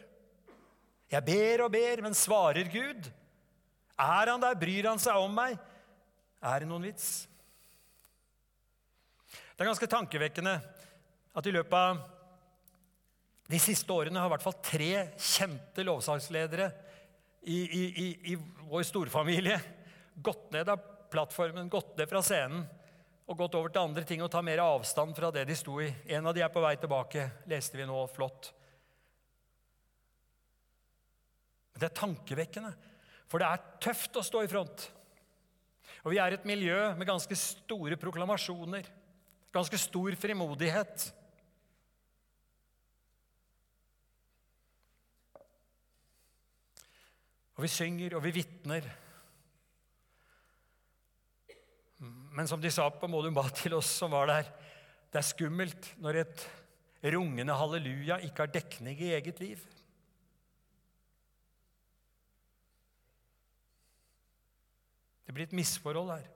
Jeg 1.13 1.23
ber 1.23 1.63
og 1.63 1.71
ber, 1.71 2.01
men 2.03 2.17
svarer 2.17 2.67
Gud? 2.73 3.07
Er 3.97 4.33
han 4.33 4.41
der? 4.41 4.57
Bryr 4.59 4.89
han 4.89 4.99
seg 4.99 5.21
om 5.21 5.31
meg? 5.37 5.55
Er 6.41 6.65
det 6.65 6.69
noen 6.69 6.89
vits? 6.89 7.27
Det 9.29 9.63
er 9.63 9.69
ganske 9.69 9.89
tankevekkende 9.89 10.57
at 11.37 11.47
i 11.47 11.53
løpet 11.53 11.77
av 11.77 12.03
de 13.47 13.61
siste 13.61 13.93
årene 13.93 14.19
har 14.19 14.27
i 14.27 14.33
hvert 14.33 14.43
fall 14.43 14.57
tre 14.65 14.91
kjente 15.15 15.85
lovsangsledere 15.87 16.67
i, 17.47 17.55
i, 17.55 17.83
i, 17.87 18.07
i 18.33 18.67
vår 18.67 18.83
storfamilie 18.89 19.55
gått 20.19 20.49
ned 20.51 20.73
av 20.73 20.96
plattformen, 21.11 21.69
gått 21.69 21.95
ned 21.97 22.09
fra 22.09 22.21
scenen 22.25 22.65
og 23.27 23.39
gått 23.41 23.57
over 23.59 23.73
til 23.73 23.83
andre 23.83 24.05
ting 24.07 24.21
og 24.23 24.31
ta 24.31 24.41
mer 24.45 24.61
avstand 24.63 25.15
fra 25.17 25.31
det 25.35 25.43
de 25.49 25.55
sto 25.59 25.81
i. 25.83 25.89
En 26.15 26.29
av 26.29 26.35
de 26.35 26.43
er 26.45 26.51
på 26.53 26.63
vei 26.63 26.75
tilbake, 26.79 27.25
leste 27.51 27.79
vi 27.79 27.87
nå 27.87 28.05
flott. 28.13 28.53
Men 31.73 31.83
det 31.83 31.89
er 31.89 31.99
tankevekkende, 31.99 32.71
for 33.27 33.43
det 33.43 33.49
er 33.51 33.65
tøft 33.83 34.15
å 34.17 34.23
stå 34.25 34.45
i 34.45 34.51
front. 34.51 34.87
Og 36.05 36.13
vi 36.13 36.21
er 36.23 36.37
et 36.37 36.47
miljø 36.47 36.79
med 36.95 37.09
ganske 37.09 37.35
store 37.35 37.99
proklamasjoner, 37.99 38.87
ganske 39.51 39.79
stor 39.81 40.15
frimodighet. 40.15 41.09
Og 47.57 47.65
vi 47.65 47.73
synger, 47.73 48.15
og 48.15 48.23
vi 48.23 48.35
vitner. 48.37 48.87
Men 51.99 52.47
som 52.49 52.61
de 52.61 52.69
sa 52.73 52.85
på 52.93 53.09
Modum 53.09 53.33
Bad 53.33 53.55
til 53.57 53.73
oss 53.77 53.89
som 53.99 54.13
var 54.13 54.29
der, 54.29 54.49
det 55.11 55.21
er 55.21 55.25
skummelt 55.25 55.89
når 56.03 56.21
et 56.21 56.45
rungende 57.07 57.55
halleluja 57.57 58.19
ikke 58.25 58.45
har 58.45 58.53
dekning 58.53 58.99
i 59.01 59.13
eget 59.15 59.39
liv. 59.41 59.61
Det 65.25 65.35
blir 65.35 65.47
et 65.49 65.57
misforhold 65.57 66.13
her. 66.13 66.27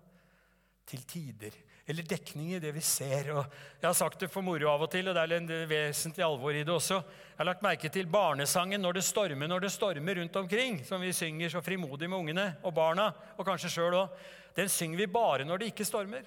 Til 0.91 1.03
tider. 1.07 1.55
Eller 1.87 2.05
dekning 2.05 2.53
i 2.53 2.59
det 2.61 2.73
vi 2.75 2.81
ser. 2.83 3.31
Og 3.33 3.45
jeg 3.81 3.87
har 3.87 3.95
sagt 3.97 4.19
det 4.21 4.29
for 4.31 4.45
moro 4.45 4.69
av 4.69 4.83
og 4.85 4.91
til, 4.91 5.07
og 5.07 5.15
det 5.15 5.23
er 5.23 5.37
en 5.37 5.47
vesentlig 5.69 6.23
alvor 6.25 6.55
i 6.55 6.65
det 6.67 6.73
også. 6.73 6.99
Jeg 6.99 7.39
har 7.39 7.47
lagt 7.47 7.63
merke 7.65 7.89
til 7.89 8.11
barnesangen 8.11 8.81
'Når 8.81 8.93
det 8.93 9.03
stormer, 9.03 9.47
når 9.47 9.59
det 9.59 9.71
stormer' 9.71 10.19
rundt 10.19 10.35
omkring, 10.35 10.85
som 10.85 11.01
vi 11.01 11.13
synger 11.13 11.49
så 11.49 11.61
frimodig 11.61 12.09
med 12.09 12.17
ungene 12.17 12.55
og 12.63 12.73
barna, 12.73 13.11
og 13.37 13.45
kanskje 13.45 13.69
sjøl 13.69 13.93
òg. 13.93 14.09
Den 14.55 14.69
synger 14.69 14.97
vi 14.97 15.07
bare 15.07 15.45
når 15.45 15.57
det 15.57 15.71
ikke 15.71 15.85
stormer. 15.85 16.23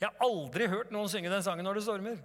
Jeg 0.00 0.08
har 0.08 0.28
aldri 0.28 0.66
hørt 0.66 0.90
noen 0.90 1.08
synge 1.08 1.30
den 1.30 1.42
sangen 1.42 1.64
når 1.64 1.74
det 1.74 1.82
stormer. 1.82 2.16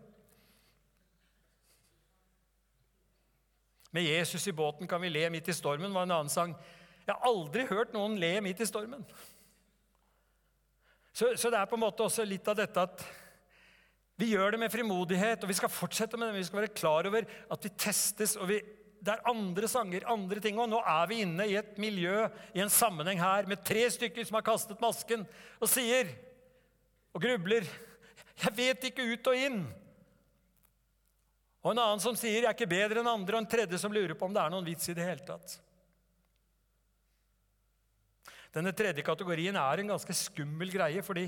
Med 3.91 4.03
Jesus 4.03 4.47
i 4.47 4.51
båten 4.51 4.87
kan 4.87 5.01
vi 5.01 5.09
le 5.09 5.29
midt 5.29 5.47
i 5.47 5.53
stormen, 5.53 5.93
var 5.93 6.03
en 6.03 6.11
annen 6.11 6.29
sang. 6.29 6.55
Jeg 7.05 7.15
har 7.15 7.29
aldri 7.29 7.65
hørt 7.65 7.93
noen 7.93 8.17
le 8.19 8.41
midt 8.41 8.59
i 8.59 8.65
stormen. 8.65 9.05
Så, 11.17 11.31
så, 11.33 11.49
det 11.49 11.57
er 11.57 11.69
på 11.69 11.77
en 11.79 11.81
måte 11.81 12.05
også 12.05 12.21
litt 12.27 12.45
av 12.45 12.59
dette 12.59 12.83
at 12.83 13.01
vi 14.21 14.31
gjør 14.35 14.53
det 14.53 14.59
med 14.61 14.73
frimodighet, 14.73 15.41
og 15.41 15.49
vi 15.49 15.55
skal 15.57 15.71
fortsette 15.73 16.17
med 16.17 16.27
det. 16.27 16.33
Men 16.35 16.43
vi 16.43 16.49
skal 16.49 16.59
være 16.59 16.75
klar 16.77 17.09
over 17.09 17.25
at 17.25 17.65
vi 17.65 17.71
testes, 17.73 18.35
og 18.37 18.49
vi, 18.51 18.59
det 19.01 19.13
er 19.13 19.25
andre 19.29 19.69
sanger, 19.69 20.05
andre 20.09 20.41
ting. 20.43 20.59
Og 20.61 20.69
nå 20.69 20.81
er 20.81 21.09
vi 21.09 21.19
inne 21.25 21.47
i 21.49 21.57
et 21.57 21.77
miljø, 21.81 22.27
i 22.53 22.61
en 22.61 22.73
sammenheng 22.73 23.21
her, 23.21 23.49
med 23.49 23.65
tre 23.65 23.87
stykker 23.93 24.29
som 24.29 24.37
har 24.37 24.45
kastet 24.45 24.81
masken 24.83 25.25
og 25.57 25.69
sier 25.71 26.13
og 27.13 27.23
grubler 27.23 27.65
'Jeg 28.37 28.53
vet 28.53 28.83
ikke 28.91 29.05
ut 29.09 29.27
og 29.27 29.33
inn'. 29.33 29.63
Og 31.65 31.71
en 31.71 31.79
annen 31.81 31.99
som 31.99 32.15
sier 32.15 32.43
'jeg 32.43 32.45
er 32.45 32.53
ikke 32.53 32.69
bedre 32.69 33.01
enn 33.01 33.09
andre', 33.09 33.33
og 33.33 33.41
en 33.41 33.49
tredje 33.49 33.79
som 33.81 33.91
lurer 33.91 34.13
på 34.13 34.25
om 34.25 34.33
det 34.33 34.43
er 34.43 34.53
noen 34.53 34.65
vits 34.65 34.89
i 34.89 34.93
det 34.93 35.05
hele 35.05 35.25
tatt. 35.25 35.57
Denne 38.55 38.73
tredje 38.75 39.03
kategorien 39.05 39.57
er 39.59 39.81
en 39.81 39.93
ganske 39.93 40.15
skummel 40.15 40.71
greie, 40.71 41.03
fordi 41.05 41.27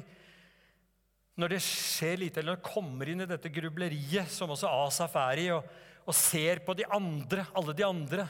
når 1.40 1.54
det 1.54 1.62
skjer 1.64 2.20
lite, 2.20 2.42
eller 2.42 2.56
når 2.56 2.60
det 2.60 2.72
kommer 2.74 3.12
inn 3.12 3.24
i 3.24 3.30
dette 3.30 3.52
grubleriet, 3.54 4.28
som 4.32 4.52
også 4.52 4.72
Asaf 4.86 5.16
er 5.22 5.44
i, 5.46 5.50
og, 5.56 5.68
og 6.04 6.16
ser 6.16 6.64
på 6.66 6.76
de 6.76 6.88
andre, 6.92 7.46
alle 7.56 7.76
de 7.78 7.86
andre 7.88 8.28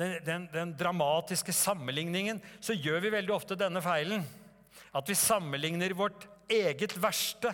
den, 0.00 0.14
den, 0.24 0.46
den, 0.48 0.70
dramatiske 0.80 1.52
sammenligningen, 1.52 2.38
så 2.64 2.72
gjør 2.72 3.02
vi 3.04 3.12
veldig 3.12 3.34
ofte 3.34 3.58
denne 3.60 3.82
feilen. 3.84 4.22
At 4.96 5.08
vi 5.10 5.16
sammenligner 5.18 5.92
vårt 5.92 6.24
eget 6.48 6.94
verste 7.02 7.52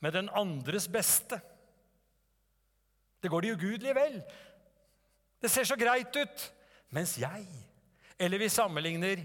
med 0.00 0.14
den 0.16 0.30
andres 0.32 0.86
beste. 0.88 1.36
Det 3.20 3.28
går 3.28 3.44
det 3.44 3.56
ugudelige 3.58 3.96
vel. 3.98 4.16
Det 5.42 5.50
ser 5.52 5.68
så 5.68 5.76
greit 5.76 6.16
ut. 6.16 6.46
Mens 6.96 7.18
jeg 7.20 7.44
Eller 8.18 8.38
vi 8.42 8.48
sammenligner 8.50 9.22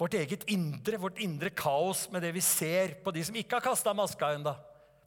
vårt 0.00 0.14
eget 0.14 0.46
indre, 0.50 0.96
vårt 0.96 1.18
indre 1.18 1.50
kaos, 1.50 2.08
med 2.10 2.24
det 2.24 2.32
vi 2.34 2.40
ser 2.40 2.96
på 3.04 3.12
de 3.14 3.24
som 3.24 3.36
ikke 3.36 3.58
har 3.58 3.66
kasta 3.66 3.94
maska 3.94 4.32
ennå. 4.34 4.54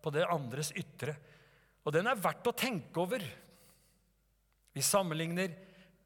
På 0.01 0.13
det 0.13 0.27
andres 0.29 0.71
ytre. 0.77 1.17
Og 1.83 1.93
den 1.95 2.07
er 2.07 2.19
verdt 2.21 2.47
å 2.47 2.55
tenke 2.55 3.01
over. 3.01 3.23
Vi 4.77 4.85
sammenligner 4.85 5.51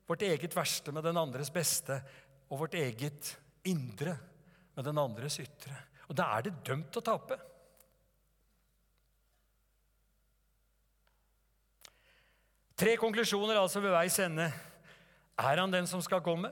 vårt 0.07 0.23
eget 0.25 0.55
verste 0.55 0.93
med 0.95 1.03
den 1.03 1.19
andres 1.19 1.51
beste, 1.53 1.99
og 2.51 2.63
vårt 2.63 2.75
eget 2.79 3.35
indre 3.67 4.15
med 4.75 4.87
den 4.87 4.99
andres 4.99 5.37
ytre. 5.43 5.75
Og 6.07 6.15
da 6.17 6.31
er 6.35 6.47
det 6.47 6.59
dømt 6.67 6.97
å 6.99 7.03
tape. 7.05 7.37
Tre 12.81 12.95
konklusjoner 12.97 13.59
altså 13.61 13.83
ved 13.83 13.93
veis 13.93 14.17
ende. 14.23 14.47
Er 15.41 15.61
han 15.63 15.73
den 15.73 15.87
som 15.89 16.01
skal 16.05 16.21
komme? 16.25 16.51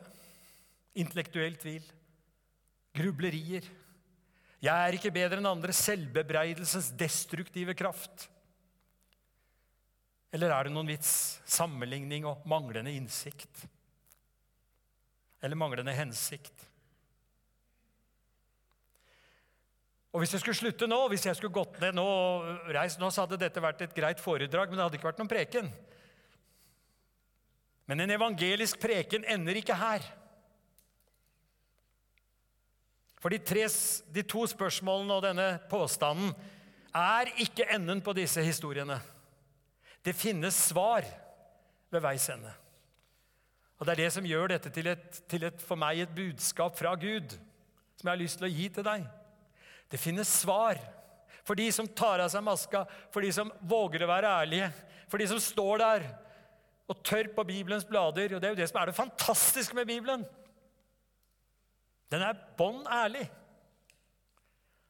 Intellektuell 0.97 1.57
tvil. 1.61 1.85
Grublerier. 2.97 3.67
Jeg 4.59 4.75
er 4.87 4.97
ikke 4.97 5.13
bedre 5.13 5.39
enn 5.39 5.49
andre. 5.49 5.75
Selvbebreidelsens 5.75 6.89
destruktive 6.99 7.75
kraft. 7.77 8.27
Eller 10.33 10.53
er 10.53 10.67
det 10.67 10.73
noen 10.73 10.89
vits? 10.89 11.11
Sammenligning 11.49 12.25
og 12.29 12.41
manglende 12.49 12.93
innsikt? 12.93 13.67
Eller 15.41 15.57
manglende 15.57 15.95
hensikt? 15.95 16.65
Og 20.09 20.23
Hvis 20.23 20.33
jeg 20.33 20.41
skulle 20.41 20.57
slutte 20.57 20.87
nå, 20.89 20.97
hvis 21.11 21.27
jeg 21.27 21.37
skulle 21.37 21.53
gått 21.53 21.77
ned 21.83 21.93
nå 21.93 22.03
og 22.03 22.69
reist 22.73 22.97
nå, 23.01 23.11
så 23.13 23.23
hadde 23.23 23.37
dette 23.41 23.61
vært 23.61 23.83
et 23.85 23.93
greit 23.93 24.21
foredrag, 24.21 24.71
men 24.71 24.79
det 24.79 24.85
hadde 24.87 24.97
ikke 24.97 25.09
vært 25.11 25.21
noen 25.21 25.29
preken. 25.29 25.69
Men 27.89 28.03
en 28.03 28.13
evangelisk 28.13 28.77
preken 28.77 29.23
ender 29.25 29.57
ikke 29.57 29.73
her. 29.73 30.03
For 33.19 33.33
de, 33.33 33.39
tre, 33.41 33.65
de 34.13 34.23
to 34.29 34.45
spørsmålene 34.47 35.15
og 35.17 35.25
denne 35.25 35.47
påstanden 35.71 36.29
er 36.95 37.31
ikke 37.41 37.65
enden 37.73 38.03
på 38.05 38.13
disse 38.13 38.43
historiene. 38.45 38.99
Det 40.05 40.13
finnes 40.15 40.55
svar 40.69 41.07
ved 41.89 42.05
veis 42.05 42.29
ende. 42.29 42.53
Og 43.79 43.87
Det 43.87 43.95
er 43.95 44.01
det 44.03 44.13
som 44.13 44.27
gjør 44.27 44.53
dette 44.53 44.69
til, 44.75 44.87
et, 44.91 45.19
til 45.31 45.47
et, 45.47 45.61
for 45.63 45.79
meg 45.79 46.03
et 46.03 46.15
budskap 46.15 46.77
fra 46.77 46.93
Gud, 46.99 47.33
som 47.97 48.05
jeg 48.05 48.13
har 48.13 48.21
lyst 48.21 48.37
til 48.39 48.47
å 48.47 48.53
gi 48.53 48.69
til 48.75 48.85
deg. 48.85 49.05
Det 49.89 49.99
finnes 49.99 50.39
svar 50.43 50.77
for 51.47 51.57
de 51.57 51.71
som 51.73 51.87
tar 51.87 52.21
av 52.21 52.29
seg 52.29 52.43
maska, 52.45 52.83
for 53.09 53.25
de 53.25 53.31
som 53.33 53.49
våger 53.65 54.03
å 54.05 54.11
være 54.11 54.33
ærlige, 54.43 54.67
for 55.09 55.17
de 55.17 55.29
som 55.31 55.39
står 55.41 55.81
der 55.81 56.09
og 56.89 57.03
tørr 57.05 57.29
på 57.35 57.45
Bibelens 57.45 57.85
blader. 57.85 58.35
Og 58.35 58.41
det 58.41 58.49
er 58.49 58.55
jo 58.55 58.59
det 58.59 58.69
som 58.69 58.81
er 58.81 58.89
det 58.89 58.97
fantastiske 58.97 59.77
med 59.77 59.85
Bibelen. 59.89 60.25
Den 62.09 62.25
er 62.25 62.37
bånn 62.57 62.81
ærlig. 62.89 63.27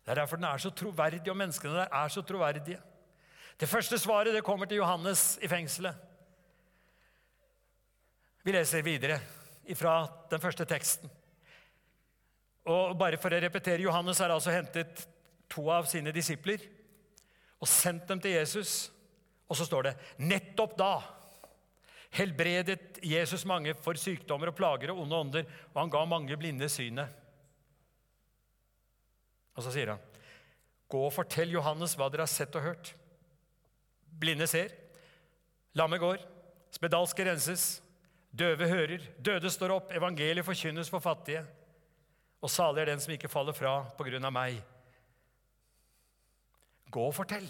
Det 0.03 0.13
er 0.13 0.22
derfor 0.22 0.39
den 0.39 0.48
er 0.48 0.62
så 0.63 0.72
troverdig, 0.72 1.21
og 1.30 1.38
menneskene 1.38 1.82
der 1.82 1.91
er 1.93 2.08
så 2.08 2.24
troverdige. 2.26 2.80
Det 3.60 3.69
første 3.69 4.00
svaret 4.00 4.34
det 4.34 4.43
kommer 4.43 4.65
til 4.65 4.80
Johannes 4.80 5.38
i 5.43 5.47
fengselet. 5.52 5.95
Vi 8.43 8.56
leser 8.56 8.82
videre 8.82 9.19
fra 9.76 10.08
den 10.32 10.41
første 10.41 10.65
teksten. 10.65 11.12
Og 12.69 12.95
bare 12.97 13.19
for 13.19 13.34
å 13.34 13.41
repetere, 13.43 13.84
Johannes 13.84 14.21
har 14.24 14.32
altså 14.32 14.54
hentet 14.56 15.04
to 15.52 15.67
av 15.74 15.88
sine 15.89 16.13
disipler 16.15 16.63
og 17.60 17.67
sendt 17.67 18.08
dem 18.08 18.21
til 18.24 18.38
Jesus. 18.38 18.91
Og 19.50 19.58
så 19.58 19.67
står 19.67 19.89
det 19.89 19.95
nettopp 20.24 20.78
da 20.80 20.93
helbredet 22.15 23.00
Jesus 23.06 23.45
mange 23.45 23.76
for 23.78 24.00
sykdommer 24.00 24.52
og 24.52 24.58
plager 24.58 24.93
og 24.93 25.04
onde 25.04 25.19
ånder, 25.24 25.50
og 25.74 25.82
han 25.82 25.91
ga 25.93 26.06
mange 26.10 26.38
blinde 26.38 26.69
synet. 26.69 27.10
Og 29.56 29.63
så 29.63 29.72
sier 29.72 29.93
han, 29.93 30.00
'Gå 30.89 31.06
og 31.06 31.13
fortell 31.13 31.52
Johannes 31.52 31.93
hva 31.93 32.10
dere 32.10 32.26
har 32.26 32.32
sett 32.32 32.56
og 32.56 32.63
hørt.' 32.63 32.95
Blinde 34.19 34.48
ser, 34.48 34.74
lamme 35.74 35.98
går, 35.98 36.17
spedalske 36.72 37.24
renses, 37.26 37.82
døve 38.36 38.67
hører, 38.67 39.00
døde 39.22 39.50
står 39.50 39.72
opp, 39.72 39.91
evangeliet 39.91 40.45
forkynnes 40.45 40.89
for 40.89 41.00
fattige. 41.00 41.45
Og 42.41 42.50
salig 42.50 42.82
er 42.82 42.86
den 42.86 43.00
som 43.00 43.13
ikke 43.13 43.32
faller 43.32 43.54
fra 43.54 43.84
på 43.98 44.04
grunn 44.04 44.26
av 44.26 44.34
meg. 44.34 44.60
Gå 46.89 47.06
og 47.06 47.15
fortell. 47.15 47.48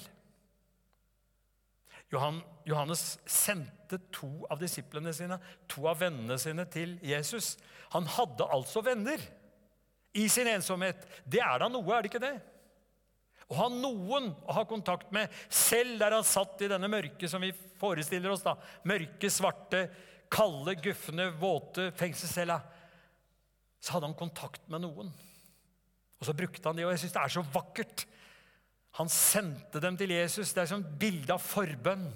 Johannes 2.10 3.20
sendte 3.30 4.00
to 4.14 4.30
av 4.50 4.62
disiplene 4.62 5.14
sine, 5.14 5.38
to 5.70 5.86
av 5.90 6.00
vennene 6.02 6.40
sine, 6.42 6.66
til 6.72 6.98
Jesus. 7.06 7.56
Han 7.94 8.08
hadde 8.18 8.48
altså 8.50 8.84
venner 8.86 9.22
i 10.18 10.26
sin 10.32 10.50
ensomhet. 10.50 11.06
Det 11.26 11.42
er 11.44 11.62
da 11.62 11.70
noe, 11.70 11.90
er 11.94 12.06
det 12.06 12.12
ikke 12.12 12.24
det? 12.24 12.36
Å 13.50 13.58
ha 13.64 13.68
noen 13.74 14.30
å 14.46 14.56
ha 14.60 14.66
kontakt 14.70 15.14
med, 15.14 15.32
selv 15.50 15.98
der 16.02 16.14
han 16.18 16.26
satt 16.28 16.62
i 16.62 16.70
denne 16.70 16.90
mørke 16.92 17.30
som 17.30 17.42
vi 17.42 17.50
forestiller 17.82 18.34
oss. 18.34 18.46
da, 18.46 18.56
Mørke, 18.90 19.32
svarte, 19.34 19.88
kalde, 20.30 20.76
gufne, 20.82 21.32
våte 21.42 21.90
fengselscella. 21.98 22.60
Så 23.82 23.96
hadde 23.96 24.10
han 24.10 24.18
kontakt 24.18 24.66
med 24.70 24.84
noen. 24.86 25.10
Og 26.20 26.28
så 26.28 26.36
brukte 26.36 26.68
han 26.68 26.78
det, 26.78 26.86
og 26.86 26.94
jeg 26.94 27.06
syns 27.06 27.16
det 27.16 27.24
er 27.24 27.34
så 27.38 27.46
vakkert 27.54 28.06
han 28.98 29.12
sendte 29.12 29.82
dem 29.84 29.98
til 30.00 30.12
Jesus. 30.16 30.54
Det 30.54 30.64
er 30.64 30.72
som 30.72 30.84
bilde 31.00 31.36
av 31.36 31.44
forbønn. 31.44 32.08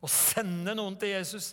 Å 0.00 0.08
sende 0.10 0.74
noen 0.76 0.96
til 1.00 1.14
Jesus. 1.14 1.52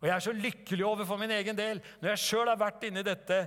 Og 0.00 0.08
jeg 0.08 0.14
er 0.16 0.24
så 0.24 0.34
lykkelig 0.36 0.84
over 0.86 1.08
for 1.08 1.20
min 1.20 1.32
egen 1.36 1.56
del 1.56 1.80
når 2.02 2.12
jeg 2.12 2.22
sjøl 2.24 2.50
har 2.50 2.60
vært 2.60 2.84
inni 2.88 3.04
dette, 3.06 3.38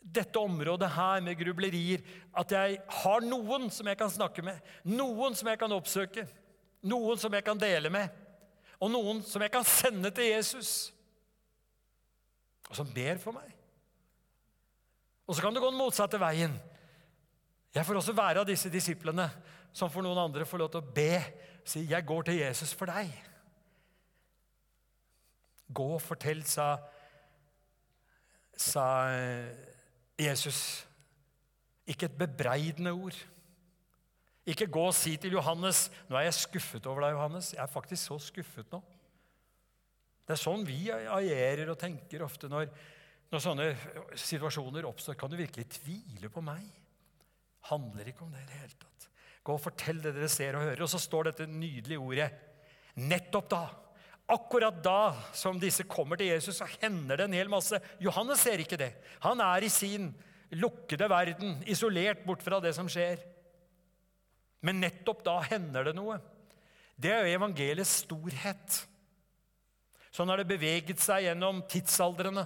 dette 0.00 0.40
området 0.40 0.88
her 0.94 1.24
med 1.24 1.38
grublerier, 1.40 2.04
at 2.32 2.54
jeg 2.56 2.78
har 3.02 3.26
noen 3.26 3.68
som 3.72 3.88
jeg 3.90 4.00
kan 4.00 4.12
snakke 4.12 4.44
med, 4.44 4.58
noen 4.88 5.36
som 5.38 5.50
jeg 5.52 5.60
kan 5.60 5.76
oppsøke, 5.76 6.24
noen 6.88 7.20
som 7.20 7.34
jeg 7.36 7.44
kan 7.46 7.60
dele 7.60 7.92
med, 7.92 8.08
og 8.82 8.90
noen 8.90 9.20
som 9.26 9.44
jeg 9.44 9.52
kan 9.54 9.66
sende 9.68 10.10
til 10.14 10.32
Jesus, 10.32 10.90
og 12.70 12.78
som 12.80 12.88
ber 12.90 13.20
for 13.20 13.36
meg. 13.36 13.52
Og 15.28 15.36
så 15.36 15.44
kan 15.44 15.54
det 15.54 15.62
gå 15.62 15.70
den 15.70 15.78
motsatte 15.78 16.18
veien. 16.20 16.56
Jeg 17.72 17.86
får 17.88 17.98
også 17.98 18.12
være 18.12 18.42
av 18.42 18.48
disse 18.48 18.68
disiplene 18.72 19.26
som 19.72 19.90
for 19.90 20.04
noen 20.04 20.20
andre 20.20 20.44
får 20.48 20.60
lov 20.60 20.72
til 20.72 20.82
å 20.82 20.94
be. 20.94 21.22
Si 21.64 21.86
'Jeg 21.86 22.06
går 22.06 22.22
til 22.22 22.40
Jesus 22.40 22.74
for 22.74 22.86
deg'. 22.86 23.12
Gå 25.72 25.94
og 25.94 26.02
fortell, 26.02 26.44
sa, 26.44 26.76
sa 28.56 29.08
eh, 29.08 29.54
Jesus. 30.18 30.86
Ikke 31.86 32.06
et 32.06 32.18
bebreidende 32.18 32.92
ord. 32.92 33.16
Ikke 34.46 34.66
gå 34.66 34.86
og 34.86 34.94
si 34.94 35.16
til 35.16 35.32
Johannes 35.32 35.90
'Nå 36.08 36.16
er 36.16 36.28
jeg 36.28 36.34
skuffet 36.34 36.86
over 36.86 37.00
deg, 37.00 37.12
Johannes. 37.12 37.52
Jeg 37.52 37.62
er 37.62 37.66
faktisk 37.66 38.06
så 38.06 38.18
skuffet 38.18 38.72
nå.' 38.72 38.82
Det 40.26 40.34
er 40.36 40.44
sånn 40.44 40.66
vi 40.66 40.90
agerer 40.90 41.70
og 41.70 41.78
tenker 41.78 42.22
ofte 42.22 42.48
når, 42.48 42.68
når 43.30 43.40
sånne 43.40 43.76
situasjoner 44.14 44.84
oppstår. 44.84 45.14
Kan 45.14 45.30
du 45.30 45.36
virkelig 45.36 45.66
tvile 45.68 46.28
på 46.28 46.40
meg? 46.40 46.81
Handler 47.70 48.10
ikke 48.10 48.24
om 48.26 48.32
det 48.32 48.42
i 48.42 48.48
det 48.48 48.58
hele 48.62 48.78
tatt. 48.78 49.06
Gå 49.42 49.54
og 49.56 49.62
fortell 49.62 50.00
det 50.02 50.14
dere 50.16 50.30
ser 50.30 50.58
og 50.58 50.66
hører. 50.66 50.82
Og 50.84 50.90
så 50.90 51.00
står 51.02 51.30
dette 51.30 51.48
nydelige 51.50 52.02
ordet. 52.02 52.28
Nettopp 53.02 53.48
da, 53.50 53.62
akkurat 54.32 54.82
da 54.84 55.14
som 55.36 55.60
disse 55.60 55.86
kommer 55.88 56.20
til 56.20 56.30
Jesus, 56.32 56.58
så 56.60 56.68
hender 56.78 57.18
det 57.18 57.26
en 57.28 57.38
hel 57.38 57.50
masse. 57.52 57.80
Johannes 58.02 58.44
ser 58.44 58.62
ikke 58.62 58.78
det. 58.80 58.92
Han 59.24 59.42
er 59.44 59.64
i 59.66 59.72
sin 59.72 60.12
lukkede 60.52 61.08
verden, 61.10 61.56
isolert 61.66 62.26
bort 62.26 62.44
fra 62.44 62.60
det 62.62 62.74
som 62.76 62.90
skjer. 62.92 63.22
Men 64.62 64.82
nettopp 64.82 65.24
da 65.26 65.40
hender 65.48 65.88
det 65.88 65.96
noe. 65.96 66.20
Det 66.94 67.10
er 67.10 67.24
jo 67.24 67.38
evangeliets 67.40 68.02
storhet. 68.04 68.82
Sånn 70.12 70.28
har 70.28 70.42
det 70.42 70.50
beveget 70.50 71.00
seg 71.02 71.24
gjennom 71.26 71.62
tidsaldrene. 71.72 72.44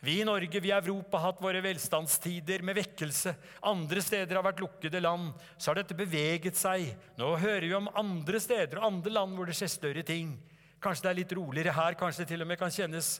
Vi 0.00 0.20
i 0.20 0.24
Norge, 0.24 0.60
vi 0.60 0.70
i 0.70 0.76
Europa, 0.76 1.18
har 1.18 1.32
hatt 1.32 1.40
våre 1.42 1.60
velstandstider 1.62 2.62
med 2.62 2.76
vekkelse. 2.78 3.32
Andre 3.66 4.02
steder 4.04 4.38
har 4.38 4.46
vært 4.46 4.60
lukkede 4.62 5.00
land. 5.02 5.32
Så 5.58 5.72
har 5.72 5.80
dette 5.80 5.96
beveget 5.98 6.58
seg. 6.58 6.92
Nå 7.18 7.32
hører 7.42 7.66
vi 7.66 7.74
om 7.74 7.90
andre 7.98 8.38
steder 8.40 8.78
og 8.78 8.92
andre 8.92 9.16
land 9.16 9.34
hvor 9.34 9.50
det 9.50 9.56
skjer 9.58 9.72
større 9.72 10.04
ting. 10.06 10.36
Kanskje 10.78 11.08
det 11.08 11.10
er 11.10 11.18
litt 11.18 11.34
roligere 11.34 11.74
her, 11.74 11.98
kanskje 11.98 12.22
det 12.22 12.30
til 12.30 12.44
og 12.44 12.50
med 12.50 12.60
kan 12.60 12.70
kjennes 12.70 13.16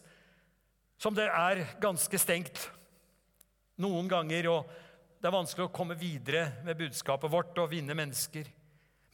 som 0.98 1.14
det 1.14 1.28
er 1.30 1.62
ganske 1.82 2.18
stengt 2.18 2.64
noen 3.78 4.10
ganger. 4.10 4.48
og 4.50 4.70
Det 5.18 5.30
er 5.30 5.34
vanskelig 5.34 5.68
å 5.68 5.74
komme 5.74 5.98
videre 5.98 6.64
med 6.66 6.78
budskapet 6.78 7.30
vårt 7.30 7.58
og 7.62 7.70
vinne 7.70 7.94
mennesker. 7.98 8.50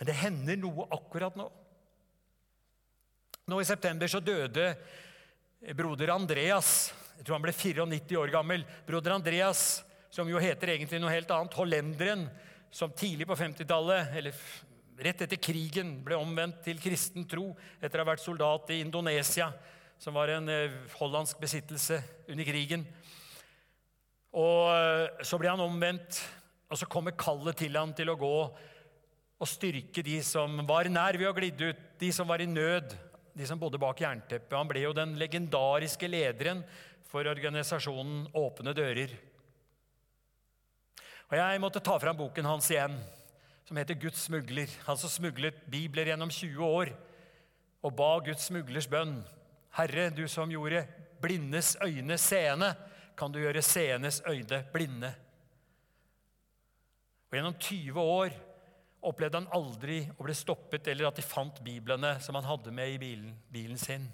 Men 0.01 0.09
det 0.09 0.17
hender 0.21 0.61
noe 0.61 0.89
akkurat 0.97 1.37
nå. 1.39 1.49
Nå 3.45 3.61
i 3.61 3.69
september 3.69 4.09
så 4.09 4.23
døde 4.25 4.71
broder 5.77 6.15
Andreas. 6.15 6.93
Jeg 7.19 7.27
tror 7.27 7.39
han 7.39 7.45
ble 7.47 7.55
94 7.55 8.19
år 8.21 8.33
gammel. 8.35 8.65
Broder 8.87 9.15
Andreas, 9.15 9.85
som 10.13 10.29
jo 10.29 10.41
heter 10.43 10.75
egentlig 10.75 11.01
noe 11.03 11.13
helt 11.15 11.31
annet, 11.31 11.57
hollenderen, 11.59 12.27
som 12.75 12.93
tidlig 12.93 13.27
på 13.31 13.37
50-tallet, 13.39 14.17
eller 14.19 14.35
rett 15.07 15.23
etter 15.25 15.39
krigen, 15.39 15.97
ble 16.05 16.19
omvendt 16.19 16.65
til 16.67 16.81
kristen 16.83 17.27
tro 17.31 17.53
etter 17.81 18.01
å 18.01 18.05
ha 18.05 18.11
vært 18.13 18.25
soldat 18.25 18.71
i 18.75 18.81
Indonesia, 18.83 19.49
som 19.99 20.17
var 20.19 20.33
en 20.35 20.51
eh, 20.51 20.75
hollandsk 20.99 21.39
besittelse 21.43 22.01
under 22.31 22.47
krigen. 22.47 22.85
Og 24.35 24.71
eh, 24.75 25.25
Så 25.27 25.39
ble 25.39 25.53
han 25.53 25.63
omvendt, 25.63 26.19
og 26.67 26.81
så 26.81 26.89
kommer 26.91 27.15
kallet 27.19 27.63
til 27.63 27.79
han 27.79 27.95
til 27.95 28.11
å 28.11 28.19
gå 28.19 28.37
og 29.35 29.51
styrke 29.51 30.03
de 30.03 30.19
som 30.27 30.63
var 30.67 30.89
nær 30.91 31.19
ved 31.19 31.31
å 31.31 31.37
glidde 31.37 31.71
ut, 31.71 31.85
de 32.01 32.11
som 32.15 32.27
var 32.27 32.43
i 32.43 32.49
nød, 32.51 32.95
de 33.35 33.47
som 33.47 33.59
bodde 33.59 33.81
bak 33.83 34.03
jernteppet. 34.03 34.55
Han 34.55 34.71
ble 34.71 34.85
jo 34.85 34.95
den 34.97 35.17
legendariske 35.19 36.11
lederen 36.11 36.63
for 37.15 37.31
organisasjonen 37.31 38.25
Åpne 38.35 38.73
dører. 38.75 39.13
Og 41.31 41.37
Jeg 41.39 41.61
måtte 41.63 41.83
ta 41.83 41.95
fram 42.03 42.17
boken 42.19 42.49
hans 42.49 42.67
igjen, 42.73 42.97
som 43.69 43.79
heter 43.79 44.01
Guds 44.03 44.25
smugler. 44.27 44.73
Han 44.89 44.99
som 44.99 45.13
smuglet 45.13 45.61
bibler 45.71 46.11
gjennom 46.11 46.33
20 46.35 46.65
år 46.67 46.91
og 47.85 47.95
ba 47.95 48.09
Guds 48.27 48.49
smuglers 48.51 48.89
bønn. 48.91 49.21
Herre, 49.79 50.09
du 50.11 50.25
som 50.31 50.51
gjorde 50.51 50.83
blindes 51.23 51.77
øyne 51.85 52.19
seende, 52.19 52.73
kan 53.15 53.31
du 53.31 53.39
gjøre 53.39 53.63
seendes 53.63 54.19
øyne 54.27 54.65
blinde. 54.75 55.13
Og 57.31 57.39
Gjennom 57.39 57.55
20 57.63 58.11
år 58.19 58.37
opplevde 59.07 59.39
han 59.39 59.51
aldri 59.55 60.03
å 60.19 60.27
bli 60.27 60.35
stoppet 60.35 60.91
eller 60.91 61.13
at 61.13 61.23
de 61.23 61.27
fant 61.27 61.63
biblene 61.63 62.17
som 62.25 62.35
han 62.35 62.51
hadde 62.51 62.75
med 62.75 62.97
i 62.97 63.01
bilen, 63.07 63.39
bilen 63.55 63.79
sin. 63.79 64.11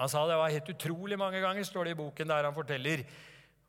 Han 0.00 0.08
sa 0.08 0.22
det 0.24 0.38
var 0.40 0.52
helt 0.52 0.68
utrolig 0.72 1.18
mange 1.20 1.42
ganger, 1.42 1.66
står 1.66 1.90
det 1.90 1.92
i 1.92 1.98
boken 1.98 2.30
der 2.30 2.46
han 2.48 2.56
forteller, 2.56 3.02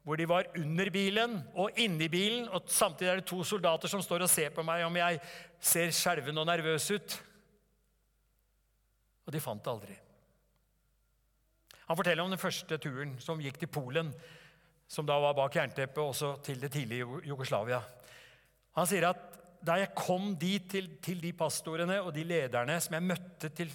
hvor 0.02 0.17
de 0.17 0.26
var 0.30 0.48
under 0.58 0.89
bilen 0.89 1.34
og 1.54 1.80
inni 1.84 2.08
bilen, 2.10 2.48
og 2.50 2.70
samtidig 2.72 3.10
er 3.12 3.20
det 3.20 3.28
to 3.30 3.44
soldater 3.46 3.91
som 3.91 4.02
står 4.02 4.24
og 4.24 4.32
ser 4.32 4.54
på 4.56 4.63
meg 4.65 4.86
om 4.86 4.96
jeg 4.98 5.20
ser 5.60 5.91
skjelven 5.94 6.39
og 6.41 6.48
nervøs 6.48 6.88
ut. 6.96 7.17
Og 9.28 9.36
de 9.36 9.41
fant 9.44 9.62
det 9.62 9.74
aldri. 9.74 9.98
Han 11.89 12.00
forteller 12.00 12.24
om 12.24 12.32
den 12.32 12.39
første 12.39 12.78
turen 12.80 13.17
som 13.20 13.41
gikk 13.44 13.60
til 13.60 13.70
Polen, 13.70 14.13
som 14.88 15.06
da 15.08 15.17
var 15.20 15.36
bak 15.36 15.56
jernteppet, 15.60 16.00
også 16.00 16.38
til 16.46 16.63
det 16.63 16.72
tidlige 16.72 17.20
Jugoslavia. 17.28 17.82
Han 18.80 18.88
sier 18.88 19.10
at 19.10 19.28
da 19.62 19.76
jeg 19.78 19.91
kom 20.00 20.32
dit 20.39 20.72
til, 20.72 20.88
til, 21.04 21.20
de 21.22 21.34
pastorene 21.38 22.00
og 22.02 22.13
de 22.15 22.24
lederne 22.26 22.80
som 22.82 22.96
jeg 22.96 23.06
møtte 23.06 23.52
til, 23.54 23.70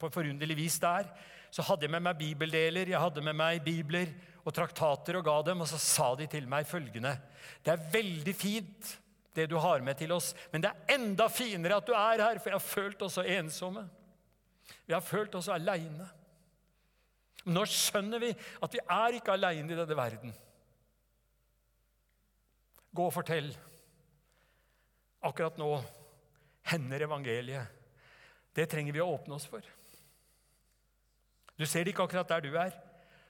på 0.00 0.10
forunderlig 0.10 0.56
vis 0.58 0.80
der, 0.82 1.06
så 1.52 1.64
hadde 1.66 1.84
jeg 1.84 1.92
med 1.92 2.04
meg 2.06 2.16
bibeldeler, 2.16 2.88
jeg 2.94 3.00
hadde 3.00 3.24
med 3.24 3.36
meg 3.36 3.60
bibler 3.64 4.08
og 4.42 4.54
traktater 4.56 5.18
og 5.18 5.26
ga 5.26 5.34
dem, 5.50 5.60
og 5.60 5.68
så 5.68 5.78
sa 5.80 6.06
de 6.16 6.26
til 6.30 6.48
meg 6.50 6.64
følgende 6.66 7.12
Det 7.60 7.74
er 7.74 7.88
veldig 7.92 8.34
fint, 8.34 8.94
det 9.36 9.46
du 9.50 9.58
har 9.60 9.84
med 9.84 9.98
til 10.00 10.12
oss, 10.12 10.32
men 10.52 10.64
det 10.64 10.70
er 10.70 10.94
enda 10.96 11.28
finere 11.32 11.76
at 11.80 11.88
du 11.88 11.92
er 11.96 12.24
her, 12.24 12.40
for 12.40 12.52
jeg 12.52 12.58
har 12.58 12.64
følt 12.64 13.04
oss 13.04 13.16
så 13.16 13.24
ensomme. 13.24 13.84
Vi 14.84 14.92
har 14.92 15.04
følt 15.04 15.34
oss 15.38 15.48
aleine. 15.52 16.08
Nå 17.48 17.64
skjønner 17.68 18.22
vi 18.22 18.30
at 18.32 18.74
vi 18.76 18.80
er 18.80 19.18
ikke 19.18 19.34
aleine 19.34 19.72
i 19.72 19.78
denne 19.78 19.98
verden. 19.98 20.34
Gå 22.92 23.06
og 23.08 23.14
fortell. 23.14 23.48
Akkurat 25.24 25.56
nå 25.60 25.70
hender 26.68 27.06
evangeliet. 27.08 27.80
Det 28.52 28.68
trenger 28.68 28.92
vi 28.92 29.00
å 29.00 29.10
åpne 29.14 29.38
oss 29.38 29.48
for. 29.48 29.64
Du 31.62 31.68
ser 31.70 31.84
det 31.84 31.92
ikke 31.94 32.08
akkurat 32.08 32.30
der 32.32 32.42
du 32.42 32.56
er. 32.58 32.74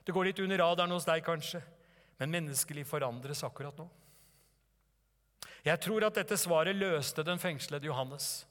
Det 0.02 0.14
går 0.16 0.30
litt 0.30 0.40
under 0.40 0.62
radaren 0.62 0.94
hos 0.94 1.04
deg, 1.04 1.20
kanskje. 1.26 1.60
Men 2.16 2.32
menneskelig 2.32 2.86
forandres 2.88 3.42
akkurat 3.44 3.76
nå. 3.76 3.84
Jeg 5.62 5.78
tror 5.84 6.08
at 6.08 6.16
dette 6.16 6.38
svaret 6.40 6.74
løste 6.74 7.22
den 7.26 7.38
fengslede 7.38 7.86
Johannes. 7.90 8.46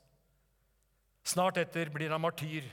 Snart 1.27 1.57
etter 1.59 1.89
blir 1.91 2.13
han 2.13 2.21
martyr. 2.21 2.69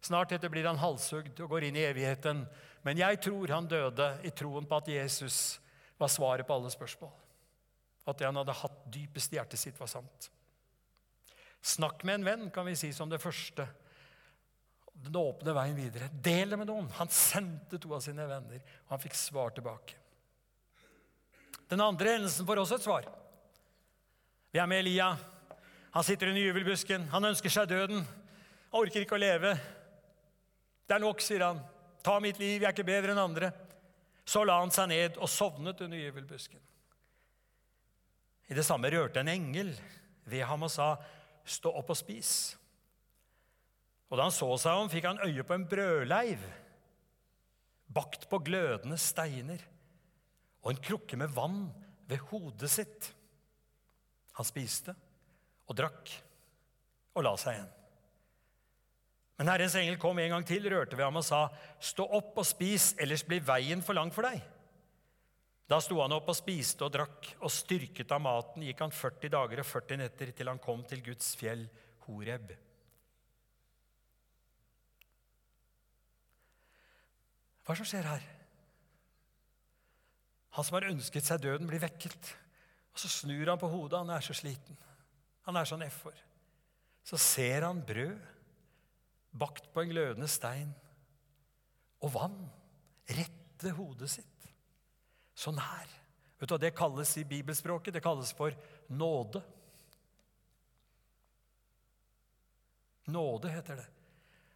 Snart 0.00 0.32
etter 0.32 0.50
blir 0.52 0.66
han 0.66 0.80
halshugd 0.80 1.38
og 1.44 1.52
går 1.52 1.68
inn 1.68 1.78
i 1.78 1.84
evigheten. 1.86 2.42
Men 2.86 3.04
jeg 3.04 3.20
tror 3.28 3.52
han 3.52 3.68
døde 3.68 4.08
i 4.24 4.32
troen 4.34 4.66
på 4.66 4.80
at 4.80 4.90
Jesus 4.90 5.60
var 6.00 6.10
svaret 6.12 6.48
på 6.48 6.56
alle 6.56 6.72
spørsmål 6.72 7.14
at 8.06 8.20
det 8.20 8.28
han 8.28 8.38
hadde 8.38 8.54
hatt 8.54 8.82
dypest 8.94 9.32
i 9.34 9.38
hjertet 9.40 9.58
sitt, 9.58 9.78
var 9.80 9.90
sant. 9.90 10.28
Snakk 11.66 12.04
med 12.06 12.20
en 12.20 12.26
venn, 12.28 12.44
kan 12.54 12.66
vi 12.68 12.76
si 12.78 12.92
som 12.94 13.10
det 13.10 13.18
første. 13.18 13.66
Den 15.04 15.16
åpne 15.20 15.54
veien 15.54 15.76
videre. 15.76 16.08
Del 16.22 16.50
det 16.50 16.58
med 16.58 16.70
noen. 16.70 16.88
Han 16.98 17.10
sendte 17.12 17.78
to 17.78 17.92
av 17.94 18.02
sine 18.04 18.26
venner, 18.28 18.62
og 18.86 18.96
han 18.96 19.02
fikk 19.02 19.16
svar 19.18 19.52
tilbake. 19.54 19.98
Den 21.70 21.82
andre 21.82 22.16
hendelsen 22.16 22.46
får 22.46 22.62
også 22.62 22.78
et 22.78 22.86
svar. 22.86 23.08
Vi 24.54 24.60
er 24.62 24.68
med 24.70 24.84
Elia. 24.84 25.10
Han 25.96 26.04
sitter 26.06 26.30
under 26.30 26.42
juvelbusken. 26.42 27.08
Han 27.12 27.30
ønsker 27.30 27.52
seg 27.52 27.68
døden. 27.70 28.04
Han 28.70 28.80
orker 28.80 29.02
ikke 29.02 29.18
å 29.18 29.22
leve. 29.22 29.54
Det 30.86 30.94
er 30.96 31.02
nok, 31.02 31.22
sier 31.24 31.42
han. 31.42 31.62
Ta 32.06 32.18
mitt 32.22 32.38
liv, 32.38 32.60
jeg 32.60 32.68
er 32.68 32.74
ikke 32.74 32.86
bedre 32.86 33.14
enn 33.14 33.22
andre. 33.22 33.50
Så 34.26 34.44
la 34.46 34.60
han 34.60 34.72
seg 34.74 34.90
ned 34.90 35.18
og 35.22 35.30
sovnet 35.30 35.80
under 35.82 35.98
juvelbusken. 35.98 36.62
I 38.46 38.54
det 38.54 38.64
samme 38.66 38.90
rørte 38.94 39.22
en 39.22 39.30
engel 39.30 39.72
ved 40.26 40.44
ham 40.46 40.62
og 40.62 40.70
sa, 40.70 40.96
'Stå 41.46 41.70
opp 41.78 41.90
og 41.90 41.96
spis.' 41.96 42.56
Og 44.06 44.18
da 44.18 44.26
han 44.28 44.34
så 44.34 44.48
seg 44.60 44.78
om, 44.78 44.90
fikk 44.90 45.08
han 45.08 45.22
øye 45.24 45.44
på 45.46 45.56
en 45.56 45.66
brødleiv 45.68 46.44
bakt 47.96 48.26
på 48.30 48.40
glødende 48.44 48.98
steiner 49.00 49.62
og 50.62 50.72
en 50.72 50.82
krukke 50.82 51.18
med 51.18 51.32
vann 51.34 51.68
ved 52.10 52.22
hodet 52.30 52.70
sitt. 52.70 53.10
Han 54.38 54.46
spiste 54.46 54.94
og 55.66 55.78
drakk 55.78 56.12
og 57.16 57.24
la 57.24 57.32
seg 57.40 57.56
igjen. 57.56 57.72
Men 59.36 59.50
Herrens 59.52 59.76
engel 59.76 59.98
kom 60.00 60.18
en 60.18 60.32
gang 60.32 60.44
til, 60.48 60.64
rørte 60.72 60.96
ved 60.96 61.04
ham 61.04 61.20
og 61.20 61.24
sa, 61.24 61.48
'Stå 61.80 62.06
opp 62.18 62.38
og 62.38 62.46
spis, 62.46 62.94
ellers 62.98 63.22
blir 63.22 63.44
veien 63.44 63.82
for 63.82 63.94
lang 63.94 64.10
for 64.10 64.22
deg.' 64.22 64.42
Da 65.68 65.80
sto 65.80 66.00
han 66.00 66.12
opp 66.12 66.28
og 66.30 66.36
spiste 66.38 66.86
og 66.86 66.92
drakk, 66.94 67.34
og 67.42 67.50
styrket 67.50 68.12
av 68.12 68.20
maten 68.22 68.62
gikk 68.62 68.80
han 68.80 68.94
40 68.94 69.28
dager 69.34 69.60
og 69.60 69.66
40 69.66 69.98
netter 69.98 70.30
til 70.32 70.48
han 70.48 70.62
kom 70.62 70.84
til 70.84 71.02
Guds 71.02 71.34
fjell 71.36 71.68
Horeb. 72.06 72.65
Hva 77.66 77.74
er 77.74 77.80
det 77.80 77.82
som 77.82 77.88
skjer 77.90 78.06
her? 78.06 78.26
Han 80.54 80.64
som 80.64 80.76
har 80.78 80.86
ønsket 80.88 81.26
seg 81.26 81.42
døden, 81.42 81.66
blir 81.66 81.82
vekket. 81.82 82.30
Og 82.94 83.00
Så 83.02 83.10
snur 83.10 83.50
han 83.50 83.58
på 83.58 83.68
hodet. 83.68 83.98
Han 83.98 84.14
er 84.14 84.22
så 84.24 84.36
sliten. 84.38 84.78
Han 85.44 85.58
er 85.58 85.66
så 85.66 85.76
nedfor. 85.76 86.14
Så 87.04 87.18
ser 87.20 87.66
han 87.66 87.82
brød 87.82 88.22
bakt 89.36 89.66
på 89.74 89.82
en 89.82 89.90
glødende 89.90 90.28
stein 90.30 90.70
og 92.00 92.14
vann 92.14 92.38
rette 93.10 93.72
hodet 93.76 94.08
sitt. 94.10 94.48
Så 95.36 95.52
nær. 95.52 95.90
Vet 96.38 96.48
du 96.48 96.54
hva 96.54 96.60
Det 96.60 96.74
kalles 96.76 97.16
i 97.16 97.24
bibelspråket 97.24 97.94
Det 97.94 98.02
kalles 98.04 98.32
for 98.32 98.54
nåde. 98.88 99.42
Nåde 103.06 103.50
heter 103.52 103.82
det. 103.82 103.88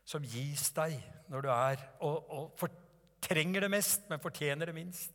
Som 0.05 0.25
gis 0.25 0.71
deg 0.75 0.97
når 1.29 1.45
du 1.45 1.51
er 1.53 1.85
og, 2.01 2.31
og 2.31 2.47
fortrenger 3.31 3.63
det 3.63 3.71
mest, 3.71 4.09
men 4.11 4.19
fortjener 4.19 4.67
det 4.67 4.75
minst. 4.75 5.13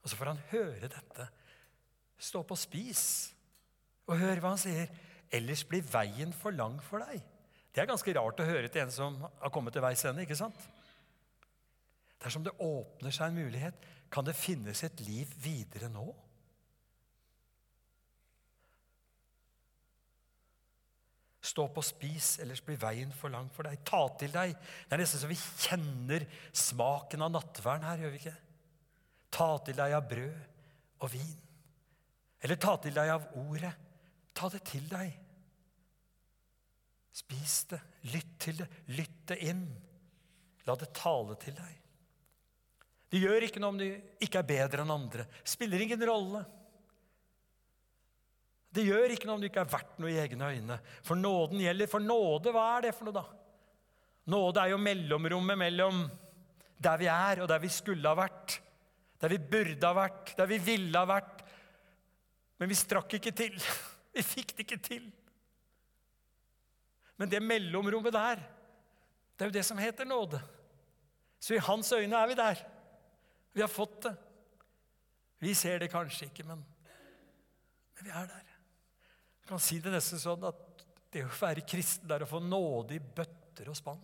Og 0.00 0.08
så 0.08 0.16
får 0.16 0.30
han 0.30 0.42
høre 0.52 0.88
dette. 0.88 1.26
Stå 2.20 2.44
opp 2.44 2.52
og 2.54 2.60
spis. 2.60 3.02
Og 4.06 4.18
hør 4.20 4.38
hva 4.40 4.54
han 4.54 4.62
sier. 4.62 4.92
Ellers 5.34 5.64
blir 5.66 5.82
veien 5.82 6.32
for 6.32 6.54
lang 6.54 6.78
for 6.86 7.02
deg. 7.02 7.18
Det 7.74 7.82
er 7.82 7.90
ganske 7.90 8.14
rart 8.14 8.40
å 8.40 8.46
høre 8.46 8.70
til 8.70 8.84
en 8.84 8.94
som 8.94 9.18
har 9.22 9.50
kommet 9.50 9.74
til 9.74 9.82
veis 9.82 10.04
ende. 10.06 10.22
ikke 10.22 10.38
sant? 10.38 10.58
Dersom 12.22 12.46
det 12.46 12.54
åpner 12.54 13.10
seg 13.10 13.30
en 13.30 13.42
mulighet, 13.42 13.74
kan 14.10 14.26
det 14.26 14.38
finnes 14.38 14.84
et 14.86 15.02
liv 15.02 15.34
videre 15.42 15.90
nå? 15.90 16.12
Stå 21.50 21.64
opp 21.66 21.80
og 21.80 21.86
spis, 21.86 22.36
ellers 22.42 22.60
blir 22.62 22.78
veien 22.78 23.10
for 23.16 23.32
lang 23.32 23.48
for 23.54 23.66
deg. 23.66 23.80
Ta 23.86 24.04
til 24.20 24.30
deg. 24.34 24.52
Det 24.54 24.94
er 24.94 25.02
nesten 25.02 25.22
så 25.22 25.30
vi 25.30 25.38
kjenner 25.40 26.26
smaken 26.54 27.26
av 27.26 27.32
nattverden 27.34 27.88
her, 27.88 28.04
gjør 28.04 28.14
vi 28.14 28.20
ikke? 28.22 28.36
Ta 29.34 29.48
til 29.66 29.78
deg 29.78 29.94
av 29.96 30.06
brød 30.10 31.00
og 31.00 31.12
vin. 31.14 31.40
Eller 32.44 32.60
ta 32.60 32.76
til 32.82 32.94
deg 32.96 33.10
av 33.12 33.26
ordet. 33.40 33.72
Ta 34.36 34.48
det 34.52 34.62
til 34.68 34.86
deg. 34.90 35.10
Spis 37.20 37.56
det. 37.72 37.80
Lytt 38.14 38.36
til 38.46 38.62
det. 38.62 38.68
Lytt 38.94 39.20
det 39.32 39.40
inn. 39.50 39.66
La 40.68 40.76
det 40.78 40.92
tale 40.96 41.36
til 41.40 41.56
deg. 41.58 41.76
Det 43.10 43.18
gjør 43.18 43.42
ikke 43.48 43.60
noe 43.62 43.74
om 43.74 43.80
du 43.80 43.88
ikke 44.22 44.38
er 44.38 44.46
bedre 44.46 44.84
enn 44.84 44.94
andre. 44.94 45.26
Spiller 45.42 45.82
ingen 45.82 46.06
rolle. 46.06 46.44
Det 48.70 48.84
gjør 48.86 49.12
ikke 49.14 49.26
noe 49.26 49.38
om 49.38 49.42
du 49.42 49.48
ikke 49.48 49.64
er 49.64 49.70
verdt 49.72 49.98
noe 49.98 50.12
i 50.12 50.18
egne 50.22 50.50
øyne. 50.54 50.78
For 51.02 51.18
nåden 51.18 51.62
gjelder. 51.62 51.90
For 51.90 52.02
nåde, 52.02 52.52
hva 52.54 52.66
er 52.76 52.86
det 52.86 52.94
for 52.94 53.08
noe, 53.08 53.16
da? 53.16 53.24
Nåde 54.30 54.62
er 54.62 54.72
jo 54.74 54.78
mellomrommet 54.82 55.58
mellom 55.58 56.04
der 56.80 57.00
vi 57.00 57.08
er, 57.10 57.42
og 57.42 57.48
der 57.50 57.60
vi 57.60 57.70
skulle 57.72 58.06
ha 58.06 58.16
vært. 58.16 58.60
Der 59.20 59.32
vi 59.32 59.40
burde 59.42 59.88
ha 59.88 59.96
vært, 59.96 60.34
der 60.38 60.48
vi 60.48 60.60
ville 60.64 61.02
ha 61.02 61.08
vært. 61.08 61.42
Men 62.60 62.70
vi 62.70 62.78
strakk 62.78 63.18
ikke 63.18 63.34
til. 63.36 63.56
Vi 64.10 64.24
fikk 64.26 64.56
det 64.58 64.64
ikke 64.64 64.76
til. 64.82 65.04
Men 67.14 67.30
det 67.30 67.38
mellomrommet 67.44 68.10
der, 68.10 68.40
det 69.38 69.44
er 69.44 69.50
jo 69.52 69.54
det 69.54 69.62
som 69.68 69.78
heter 69.78 70.08
nåde. 70.08 70.40
Så 71.38 71.54
i 71.54 71.62
hans 71.62 71.92
øyne 71.94 72.18
er 72.18 72.26
vi 72.26 72.34
der. 72.34 72.64
Vi 73.54 73.62
har 73.62 73.70
fått 73.70 74.02
det. 74.02 74.12
Vi 75.38 75.54
ser 75.54 75.78
det 75.78 75.92
kanskje 75.92 76.26
ikke, 76.26 76.42
men, 76.48 76.64
men 77.94 78.08
vi 78.08 78.10
er 78.10 78.26
der. 78.32 78.49
Kan 79.50 79.58
si 79.58 79.80
det 79.82 79.90
nesten 79.90 80.20
sånn 80.22 80.46
at 80.46 80.84
det 81.10 81.24
å 81.26 81.32
være 81.34 81.66
kristen 81.66 82.10
er 82.14 82.22
å 82.22 82.30
få 82.30 82.38
nåde 82.38 82.94
i 82.94 83.02
bøtter 83.02 83.66
og 83.72 83.74
spann. 83.74 84.02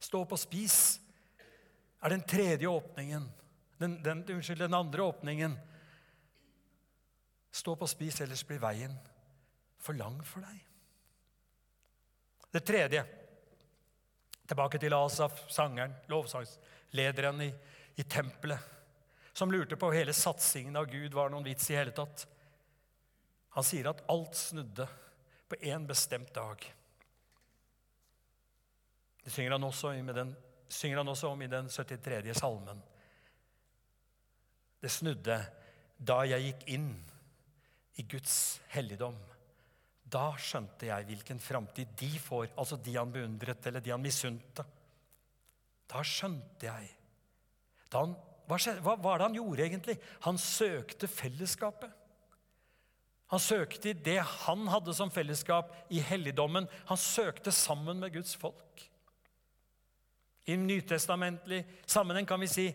Stå 0.00 0.22
opp 0.24 0.32
og 0.32 0.40
spis 0.40 0.78
er 2.00 2.14
den 2.14 2.24
tredje 2.24 2.70
åpningen. 2.72 3.28
Den, 3.78 3.98
den, 4.02 4.24
unnskyld, 4.32 4.64
den 4.64 4.78
andre 4.78 5.04
åpningen. 5.04 5.58
Stå 7.52 7.76
opp 7.76 7.84
og 7.84 7.92
spis, 7.92 8.22
ellers 8.24 8.46
blir 8.48 8.62
veien 8.62 8.96
for 9.82 9.98
lang 9.98 10.16
for 10.24 10.44
deg. 10.46 10.62
Det 12.52 12.64
tredje 12.68 13.04
Tilbake 14.42 14.76
til 14.82 14.92
Asaf, 14.92 15.44
sangeren, 15.48 15.94
lovsangslederen 16.10 17.44
i, 17.44 17.46
i 17.96 18.04
tempelet, 18.04 18.58
som 19.32 19.52
lurte 19.52 19.76
på 19.76 19.88
om 19.88 19.96
hele 19.96 20.12
satsingen 20.12 20.76
av 20.76 20.90
Gud 20.90 21.14
var 21.14 21.32
noen 21.32 21.46
vits 21.46 21.70
i 21.70 21.76
hele 21.78 21.94
tatt. 21.96 22.26
Han 23.56 23.64
sier 23.64 23.88
at 23.90 24.04
alt 24.12 24.36
snudde 24.36 24.86
på 25.48 25.58
én 25.60 25.86
bestemt 25.88 26.32
dag. 26.34 26.64
Det 29.22 29.30
synger 29.30 29.54
han 29.56 29.64
også, 29.64 29.92
den, 30.16 30.34
synger 30.68 31.02
han 31.02 31.12
også 31.12 31.32
om 31.32 31.42
i 31.42 31.50
den 31.50 31.68
73. 31.68 32.34
salmen. 32.38 32.80
Det 34.82 34.90
snudde 34.90 35.36
da 36.02 36.22
jeg 36.26 36.48
gikk 36.48 36.64
inn 36.74 36.88
i 38.00 38.04
Guds 38.08 38.34
helligdom. 38.72 39.18
Da 40.12 40.32
skjønte 40.40 40.88
jeg 40.88 41.06
hvilken 41.08 41.38
framtid 41.40 41.92
de 42.00 42.10
får, 42.20 42.50
altså 42.58 42.76
de 42.76 42.96
han 42.98 43.12
beundret 43.14 43.68
eller 43.68 43.84
de 43.84 43.92
han 43.94 44.02
misunte. 44.02 44.64
Da 45.88 46.02
skjønte 46.04 46.66
jeg. 46.66 46.90
Da 47.92 48.02
han, 48.02 48.16
hva, 48.52 48.76
hva 48.84 48.94
var 49.00 49.18
det 49.18 49.28
han 49.30 49.40
gjorde 49.40 49.64
egentlig? 49.66 49.96
Han 50.26 50.38
søkte 50.40 51.08
fellesskapet. 51.10 51.90
Han 53.32 53.40
søkte 53.40 53.90
i 53.90 53.96
det 53.96 54.18
han 54.20 54.66
hadde 54.68 54.92
som 54.92 55.10
fellesskap 55.10 55.70
i 55.88 56.02
helligdommen. 56.04 56.66
Han 56.90 57.00
søkte 57.00 57.52
sammen 57.54 58.02
med 58.02 58.12
Guds 58.12 58.34
folk. 58.36 58.82
I 60.44 60.56
nytestamentlig 60.58 61.62
sammenheng 61.86 62.26
kan 62.28 62.42
vi 62.42 62.50
si 62.50 62.66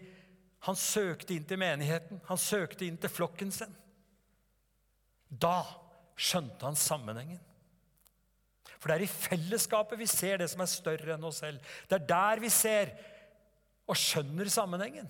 han 0.66 0.76
søkte 0.80 1.36
inn 1.36 1.46
til 1.46 1.60
menigheten, 1.62 2.18
han 2.26 2.40
søkte 2.42 2.88
inn 2.88 2.98
til 2.98 3.12
flokken 3.14 3.52
sin. 3.54 3.76
Da 5.30 5.62
skjønte 6.18 6.66
han 6.66 6.80
sammenhengen. 6.80 7.44
For 8.78 8.90
det 8.90 8.98
er 8.98 9.06
i 9.06 9.12
fellesskapet 9.12 10.00
vi 10.00 10.10
ser 10.10 10.42
det 10.42 10.50
som 10.52 10.64
er 10.64 10.72
større 10.72 11.14
enn 11.16 11.30
oss 11.30 11.44
selv. 11.44 11.62
Det 11.86 12.00
er 12.00 12.10
der 12.10 12.42
vi 12.42 12.50
ser 12.54 12.96
og 13.88 13.98
skjønner 14.00 14.50
sammenhengen. 14.52 15.08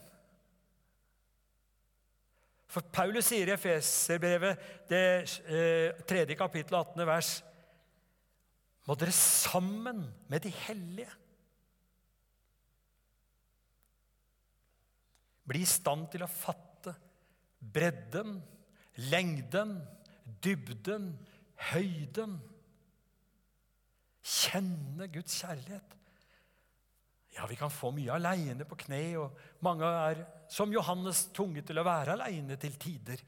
For 2.67 2.83
Paulus 2.91 3.29
sier 3.29 3.47
i 3.47 3.55
Efeserbrevet, 3.55 4.59
det 4.89 5.03
eh, 5.47 6.01
tredje 6.07 6.35
kapittel, 6.35 6.75
18. 6.75 7.05
vers 7.07 7.31
Må 8.87 8.95
dere 8.99 9.15
sammen 9.15 10.03
med 10.27 10.43
de 10.43 10.51
hellige 10.65 11.11
bli 15.47 15.63
i 15.63 15.69
stand 15.69 16.09
til 16.11 16.25
å 16.25 16.31
fatte 16.31 16.91
bredden, 17.57 18.37
lengden, 19.07 19.77
dybden, 20.43 21.13
høyden. 21.71 22.37
Kjenne 24.27 25.07
Guds 25.11 25.39
kjærlighet. 25.39 25.96
Ja, 27.37 27.45
vi 27.45 27.55
kan 27.55 27.69
få 27.69 27.91
mye 27.93 28.15
aleine 28.15 28.65
på 28.65 28.79
kne, 28.81 29.01
og 29.21 29.65
mange 29.65 29.85
er 29.85 30.23
som 30.49 30.71
Johannes 30.73 31.27
tunge 31.35 31.61
til 31.65 31.77
å 31.77 31.85
være 31.85 32.15
aleine 32.15 32.57
til 32.57 32.73
tider. 32.81 33.21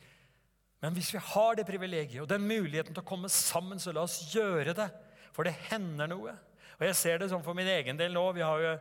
Men 0.81 0.95
hvis 0.95 1.11
vi 1.13 1.21
har 1.21 1.59
det 1.59 1.67
privilegiet 1.67 2.23
og 2.23 2.29
den 2.31 2.47
muligheten 2.47 2.95
til 2.95 3.03
å 3.03 3.09
komme 3.09 3.29
sammen, 3.29 3.81
så 3.81 3.93
la 3.93 4.07
oss 4.07 4.21
gjøre 4.33 4.73
det. 4.77 4.87
For 5.35 5.45
det 5.45 5.57
hender 5.69 6.09
noe. 6.09 6.33
Og 6.79 6.85
jeg 6.87 6.97
ser 6.97 7.19
det 7.19 7.29
sånn 7.29 7.43
for 7.45 7.57
min 7.57 7.69
egen 7.69 7.99
del 7.99 8.15
nå. 8.15 8.23
Vi 8.33 8.45
har 8.45 8.63
jo 8.63 8.75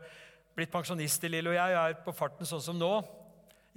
blitt 0.56 0.72
pensjonister, 0.72 1.30
Lille 1.30 1.52
og 1.52 1.58
jeg, 1.58 1.74
er 1.76 1.98
på 2.04 2.14
farten 2.14 2.48
sånn 2.48 2.62
som 2.64 2.78
nå. 2.78 2.92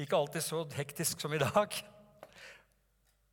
Ikke 0.02 0.18
alltid 0.18 0.46
så 0.46 0.62
hektisk 0.78 1.22
som 1.22 1.34
i 1.34 1.42
dag. 1.42 1.76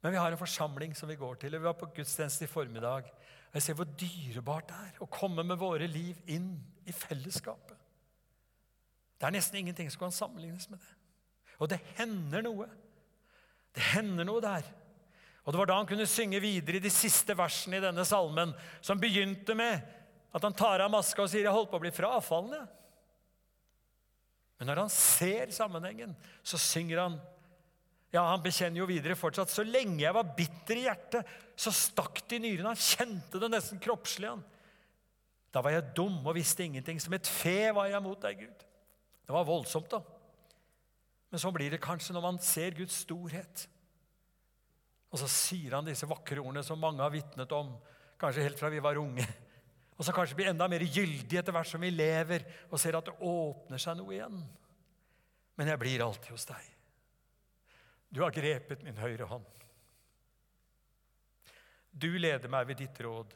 Men 0.03 0.15
vi 0.15 0.21
har 0.21 0.33
en 0.33 0.41
forsamling 0.41 0.95
som 0.97 1.11
vi 1.11 1.21
går 1.21 1.39
til. 1.43 1.55
og 1.55 1.61
Vi 1.61 1.69
var 1.69 1.77
på 1.79 1.91
gudstjeneste 2.01 2.49
i 2.49 2.51
formiddag. 2.51 3.13
Og 3.49 3.55
Jeg 3.61 3.67
ser 3.67 3.77
hvor 3.77 3.89
dyrebart 4.01 4.73
det 4.73 4.79
er 4.87 5.03
å 5.05 5.11
komme 5.13 5.45
med 5.45 5.61
våre 5.61 5.87
liv 5.87 6.17
inn 6.27 6.55
i 6.89 6.95
fellesskapet. 6.97 7.68
Det 9.19 9.27
er 9.27 9.35
nesten 9.35 9.59
ingenting 9.61 9.91
som 9.91 10.05
kan 10.07 10.15
sammenlignes 10.15 10.69
med 10.71 10.79
det. 10.79 10.93
Og 11.59 11.71
det 11.71 11.81
hender 11.99 12.45
noe. 12.47 12.69
Det 13.75 13.83
hender 13.93 14.27
noe 14.27 14.43
der. 14.43 14.67
Og 15.45 15.53
Det 15.53 15.59
var 15.59 15.71
da 15.71 15.79
han 15.81 15.89
kunne 15.89 16.07
synge 16.07 16.41
videre 16.45 16.77
i 16.79 16.85
de 16.85 16.93
siste 16.93 17.35
versene 17.37 17.79
i 17.79 17.83
denne 17.83 18.05
salmen, 18.05 18.53
som 18.85 19.01
begynte 19.01 19.57
med 19.57 19.81
at 20.35 20.45
han 20.45 20.55
tar 20.55 20.85
av 20.85 20.91
maska 20.93 21.23
og 21.23 21.31
sier 21.31 21.47
'Jeg 21.47 21.57
holdt 21.57 21.71
på 21.71 21.79
å 21.79 21.81
bli 21.81 21.91
frafallende'. 21.91 22.69
Men 24.59 24.67
når 24.67 24.77
han 24.83 24.91
ser 24.91 25.51
sammenhengen, 25.51 26.17
så 26.43 26.59
synger 26.59 26.99
han 26.99 27.21
ja, 28.13 28.23
Han 28.25 28.43
bekjenner 28.43 28.81
jo 28.81 28.87
videre 28.87 29.15
fortsatt. 29.15 29.51
Så 29.53 29.63
lenge 29.63 30.01
jeg 30.01 30.15
var 30.15 30.35
bitter 30.37 30.77
i 30.77 30.87
hjertet, 30.87 31.27
så 31.57 31.71
stakk 31.71 32.23
det 32.29 32.39
i 32.39 32.39
nyrene. 32.39 32.73
Han 32.73 32.77
kjente 32.77 33.41
det 33.41 33.51
nesten 33.51 33.79
kroppslig. 33.79 34.29
han. 34.29 34.45
Da 35.53 35.61
var 35.61 35.71
jeg 35.71 35.95
dum 35.95 36.27
og 36.27 36.35
visste 36.35 36.65
ingenting. 36.65 37.01
Som 37.01 37.13
et 37.13 37.27
fe 37.27 37.73
var 37.73 37.87
jeg 37.87 38.03
mot 38.03 38.21
deg, 38.21 38.39
Gud. 38.47 38.65
Det 39.29 39.35
var 39.37 39.45
voldsomt, 39.45 39.91
da. 39.93 40.01
Men 41.29 41.41
så 41.43 41.51
blir 41.53 41.75
det 41.75 41.83
kanskje 41.85 42.15
når 42.17 42.25
man 42.25 42.39
ser 42.41 42.73
Guds 42.79 43.03
storhet. 43.05 43.67
Og 45.13 45.21
så 45.21 45.29
sier 45.29 45.77
han 45.77 45.85
disse 45.85 46.09
vakre 46.09 46.41
ordene 46.41 46.63
som 46.65 46.81
mange 46.81 47.05
har 47.05 47.13
vitnet 47.13 47.53
om, 47.53 47.75
kanskje 48.21 48.47
helt 48.47 48.61
fra 48.61 48.71
vi 48.73 48.81
var 48.81 48.97
unge. 49.01 49.27
Og 49.99 50.07
så 50.07 50.15
kanskje 50.17 50.39
blir 50.39 50.49
enda 50.53 50.69
mer 50.71 50.85
gyldig 50.87 51.41
etter 51.41 51.53
hvert 51.53 51.69
som 51.69 51.83
vi 51.85 51.91
lever 51.91 52.45
og 52.71 52.81
ser 52.81 52.97
at 52.97 53.09
det 53.11 53.17
åpner 53.29 53.83
seg 53.83 53.99
noe 53.99 54.15
igjen. 54.15 54.41
Men 55.59 55.73
jeg 55.73 55.83
blir 55.83 56.05
alltid 56.07 56.33
hos 56.33 56.49
deg. 56.49 56.73
Du 58.09 58.23
har 58.23 58.33
grepet 58.33 58.85
min 58.87 58.97
høyre 58.97 59.29
hånd. 59.29 59.45
Du 61.93 62.09
leder 62.15 62.49
meg 62.49 62.69
ved 62.71 62.81
ditt 62.81 63.01
råd, 63.05 63.33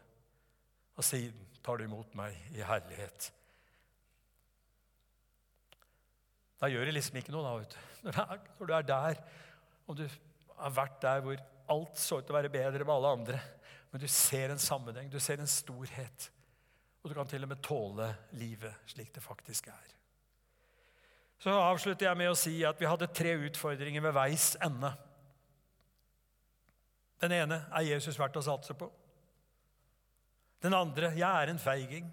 og 0.96 1.04
siden 1.04 1.48
tar 1.66 1.80
du 1.80 1.84
imot 1.84 2.14
meg 2.16 2.38
i 2.54 2.62
herlighet. 2.64 3.32
Da 6.62 6.68
gjør 6.70 6.86
det 6.86 6.94
liksom 6.94 7.16
ikke 7.18 7.32
noe, 7.34 7.42
da, 7.42 7.56
vet 7.58 7.72
du. 7.74 8.10
Når 8.60 8.68
du 8.68 8.74
er 8.76 8.84
der, 8.86 9.22
og 9.90 9.96
du 9.98 10.04
har 10.60 10.76
vært 10.76 11.00
der 11.02 11.24
hvor 11.24 11.40
alt 11.74 11.98
så 11.98 12.20
ut 12.20 12.28
til 12.28 12.34
å 12.34 12.36
være 12.36 12.52
bedre 12.54 12.86
med 12.86 12.94
alle 12.94 13.10
andre, 13.18 13.40
men 13.90 14.02
du 14.02 14.06
ser 14.08 14.54
en 14.54 14.62
sammenheng, 14.62 15.10
du 15.10 15.18
ser 15.20 15.42
en 15.42 15.50
storhet. 15.50 16.28
Og 17.02 17.10
du 17.10 17.16
kan 17.18 17.26
til 17.26 17.42
og 17.42 17.50
med 17.50 17.64
tåle 17.66 18.12
livet 18.38 18.86
slik 18.92 19.10
det 19.14 19.24
faktisk 19.24 19.66
er. 19.72 19.90
Så 21.42 21.50
avslutter 21.50 22.06
jeg 22.06 22.20
med 22.20 22.30
å 22.30 22.38
si 22.38 22.54
at 22.62 22.78
vi 22.78 22.86
hadde 22.86 23.10
tre 23.10 23.34
utfordringer 23.48 24.04
ved 24.04 24.14
veis 24.14 24.52
ende. 24.62 24.92
Den 27.22 27.34
ene 27.34 27.64
er 27.74 27.88
Jesus 27.90 28.18
verdt 28.22 28.38
å 28.38 28.46
satse 28.46 28.78
på. 28.78 28.86
Den 30.62 30.78
andre 30.78 31.10
jeg 31.18 31.26
er 31.26 31.50
en 31.50 31.58
feiging. 31.58 32.06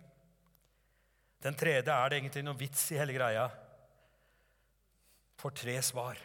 Den 1.45 1.57
tredje 1.57 1.93
er 1.93 2.09
det 2.09 2.17
egentlig 2.17 2.47
noe 2.49 2.57
vits 2.57 2.88
i 2.89 2.97
hele 2.97 3.13
greia. 3.13 3.45
Får 5.39 5.56
tre 5.56 5.78
svar. 5.86 6.19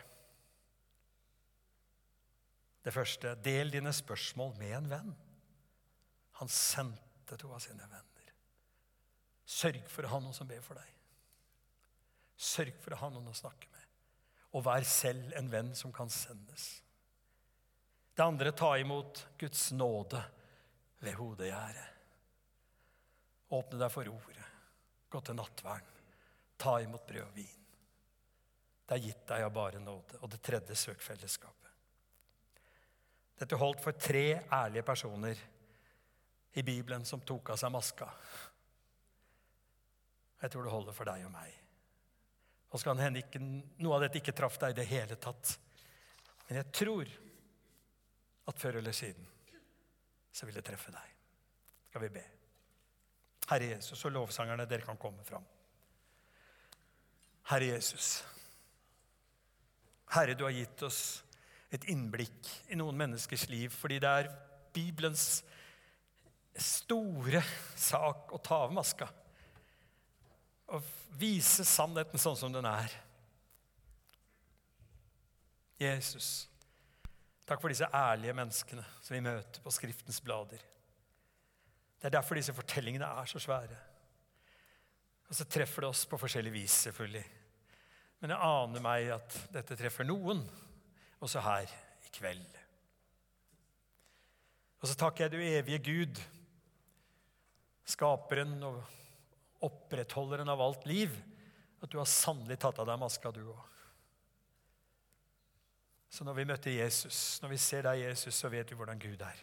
Det 2.84 2.92
første 2.92 3.36
del 3.44 3.70
dine 3.72 3.92
spørsmål 3.94 4.56
med 4.58 4.74
en 4.76 4.90
venn. 4.90 5.14
Han 6.40 6.50
sendte 6.50 7.38
to 7.38 7.52
av 7.54 7.62
sine 7.62 7.86
venner. 7.86 8.32
Sørg 9.44 9.86
for 9.92 10.04
å 10.04 10.12
ha 10.16 10.20
noen 10.20 10.36
som 10.36 10.50
ber 10.50 10.60
for 10.64 10.80
deg. 10.80 10.90
Sørg 12.34 12.74
for 12.82 12.96
å 12.96 13.00
ha 13.04 13.10
noen 13.14 13.30
å 13.30 13.36
snakke 13.38 13.70
med. 13.70 13.86
Og 14.54 14.66
vær 14.66 14.86
selv 14.88 15.32
en 15.38 15.50
venn 15.50 15.72
som 15.78 15.94
kan 15.94 16.10
sendes. 16.10 16.68
Det 18.14 18.22
andre 18.22 18.52
ta 18.54 18.74
imot 18.78 19.24
Guds 19.38 19.70
nåde 19.74 20.20
ved 21.02 21.16
hodegjerdet. 21.18 21.90
Åpne 23.54 23.78
deg 23.78 23.92
for 23.94 24.10
ordet. 24.10 24.48
Gå 25.10 25.20
til 25.22 25.38
nattvern. 25.38 25.92
Ta 26.58 26.80
imot 26.82 27.06
brød 27.06 27.28
og 27.28 27.36
vin. 27.38 27.63
Det 28.84 28.96
er 28.96 29.04
gitt 29.06 29.26
deg 29.28 29.44
av 29.46 29.52
bare 29.54 29.80
nåde. 29.80 30.20
Og 30.20 30.30
det 30.30 30.42
tredje, 30.44 30.76
søk 30.76 31.00
fellesskapet. 31.02 31.70
Dette 33.40 33.58
holdt 33.58 33.82
for 33.82 33.96
tre 33.98 34.26
ærlige 34.52 34.84
personer 34.86 35.40
i 36.54 36.62
Bibelen 36.62 37.04
som 37.08 37.22
tok 37.26 37.50
av 37.50 37.58
seg 37.58 37.72
maska. 37.74 38.08
Jeg 40.44 40.52
tror 40.52 40.66
det 40.66 40.74
holder 40.74 40.96
for 40.96 41.08
deg 41.08 41.24
og 41.26 41.32
meg. 41.32 41.54
Og 42.70 42.80
så 42.80 42.90
kan 42.90 43.00
hende 43.00 43.22
ikke, 43.22 43.40
noe 43.40 43.96
av 43.96 44.04
dette 44.04 44.20
ikke 44.20 44.34
traff 44.36 44.58
deg 44.60 44.74
i 44.74 44.78
det 44.80 44.86
hele 44.90 45.16
tatt. 45.16 45.56
Men 46.48 46.60
jeg 46.60 46.74
tror 46.74 47.10
at 48.50 48.60
før 48.60 48.78
eller 48.80 48.94
siden 48.94 49.26
så 50.34 50.46
vil 50.46 50.58
det 50.58 50.64
treffe 50.66 50.92
deg. 50.92 51.10
Skal 51.88 52.02
vi 52.04 52.12
be? 52.18 52.24
Herre 53.48 53.72
Jesus 53.74 54.04
og 54.04 54.14
lovsangerne, 54.14 54.66
dere 54.68 54.86
kan 54.86 54.98
komme 55.00 55.24
fram. 55.24 55.44
Herre 57.50 57.72
Jesus. 57.74 58.18
Herre, 60.14 60.36
du 60.38 60.44
har 60.46 60.54
gitt 60.54 60.82
oss 60.86 61.00
et 61.74 61.88
innblikk 61.90 62.50
i 62.70 62.78
noen 62.78 62.96
menneskers 62.98 63.48
liv 63.50 63.72
fordi 63.74 63.98
det 64.02 64.10
er 64.10 64.30
Bibelens 64.74 65.42
store 66.54 67.42
sak 67.74 68.30
å 68.34 68.38
ta 68.42 68.60
av 68.66 68.74
maska 68.74 69.08
og 70.74 70.86
vise 71.18 71.66
sannheten 71.66 72.20
sånn 72.20 72.38
som 72.38 72.54
den 72.54 72.66
er. 72.66 72.94
Jesus, 75.82 76.46
takk 77.44 77.60
for 77.60 77.74
disse 77.74 77.90
ærlige 77.90 78.36
menneskene 78.38 78.84
som 79.02 79.16
vi 79.16 79.22
møter 79.26 79.62
på 79.62 79.72
Skriftens 79.74 80.22
blader. 80.24 80.62
Det 81.98 82.08
er 82.08 82.16
derfor 82.16 82.38
disse 82.38 82.54
fortellingene 82.54 83.10
er 83.20 83.28
så 83.28 83.42
svære. 83.42 83.76
Og 85.28 85.36
så 85.36 85.46
treffer 85.48 85.84
det 85.84 85.90
oss 85.90 86.04
på 86.08 86.20
forskjellig 86.20 86.52
vis, 86.54 86.82
selvfølgelig. 86.86 87.24
Men 88.22 88.32
jeg 88.34 88.46
aner 88.46 88.84
meg 88.84 89.10
at 89.16 89.38
dette 89.52 89.76
treffer 89.78 90.06
noen, 90.08 90.42
også 91.24 91.42
her 91.44 91.70
i 92.04 92.12
kveld. 92.14 92.60
Og 94.80 94.90
så 94.90 94.96
takker 95.00 95.24
jeg 95.24 95.32
du 95.32 95.40
evige 95.40 95.80
Gud, 95.84 96.20
skaperen 97.88 98.56
og 98.64 98.82
opprettholderen 99.64 100.50
av 100.52 100.60
alt 100.60 100.84
liv, 100.88 101.14
at 101.80 101.92
du 101.92 101.98
har 102.00 102.08
sannelig 102.08 102.58
tatt 102.60 102.80
av 102.80 102.88
deg 102.88 103.00
maska, 103.00 103.32
du 103.32 103.42
òg. 103.48 103.62
Så 106.14 106.24
når 106.24 106.36
vi 106.36 106.46
møter 106.46 106.76
Jesus, 106.76 107.18
når 107.42 107.54
vi 107.56 107.58
ser 107.58 107.88
deg, 107.88 108.04
Jesus, 108.04 108.36
så 108.38 108.48
vet 108.52 108.70
vi 108.70 108.76
hvordan 108.78 109.00
Gud 109.02 109.24
er. 109.24 109.40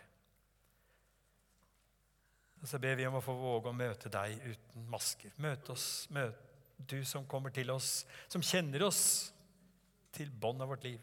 Og 2.61 2.69
så 2.69 2.77
ber 2.79 2.95
vi 2.95 3.07
om 3.09 3.17
å 3.17 3.23
få 3.25 3.33
våge 3.35 3.73
å 3.73 3.75
møte 3.75 4.13
deg 4.13 4.37
uten 4.45 4.85
masker. 4.93 5.33
Møte 5.41 5.73
oss, 5.73 6.05
møte 6.13 6.50
du 6.89 6.99
som 7.05 7.27
kommer 7.29 7.53
til 7.53 7.71
oss, 7.73 8.05
som 8.31 8.43
kjenner 8.43 8.83
oss 8.87 9.01
til 10.15 10.31
bånd 10.31 10.61
av 10.63 10.71
vårt 10.73 10.85
liv. 10.87 10.99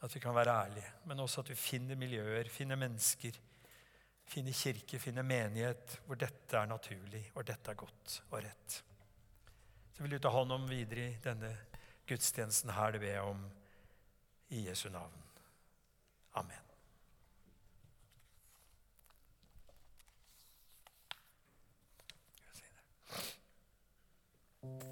At 0.00 0.14
vi 0.16 0.22
kan 0.22 0.34
være 0.36 0.56
ærlige, 0.64 0.92
men 1.10 1.20
også 1.20 1.42
at 1.42 1.50
vi 1.52 1.58
finner 1.60 1.98
miljøer, 2.00 2.48
finner 2.48 2.78
mennesker, 2.80 3.36
finner 4.30 4.56
kirke, 4.56 5.00
finner 5.02 5.26
menighet 5.26 5.98
hvor 6.06 6.18
dette 6.20 6.56
er 6.56 6.70
naturlig, 6.70 7.26
hvor 7.34 7.44
dette 7.46 7.72
er 7.72 7.80
godt 7.82 8.20
og 8.30 8.38
rett. 8.44 8.80
Så 9.92 10.04
vil 10.04 10.16
du 10.16 10.22
ta 10.22 10.32
hånd 10.32 10.56
om 10.56 10.68
videre 10.70 11.10
i 11.10 11.20
denne 11.24 11.52
gudstjenesten 12.08 12.72
her, 12.74 12.94
det 12.94 13.02
ber 13.02 13.14
jeg 13.14 13.28
om 13.34 13.44
i 14.56 14.66
Jesu 14.66 14.88
navn. 14.90 15.14
Amen. 16.40 16.69
You. 24.62 24.90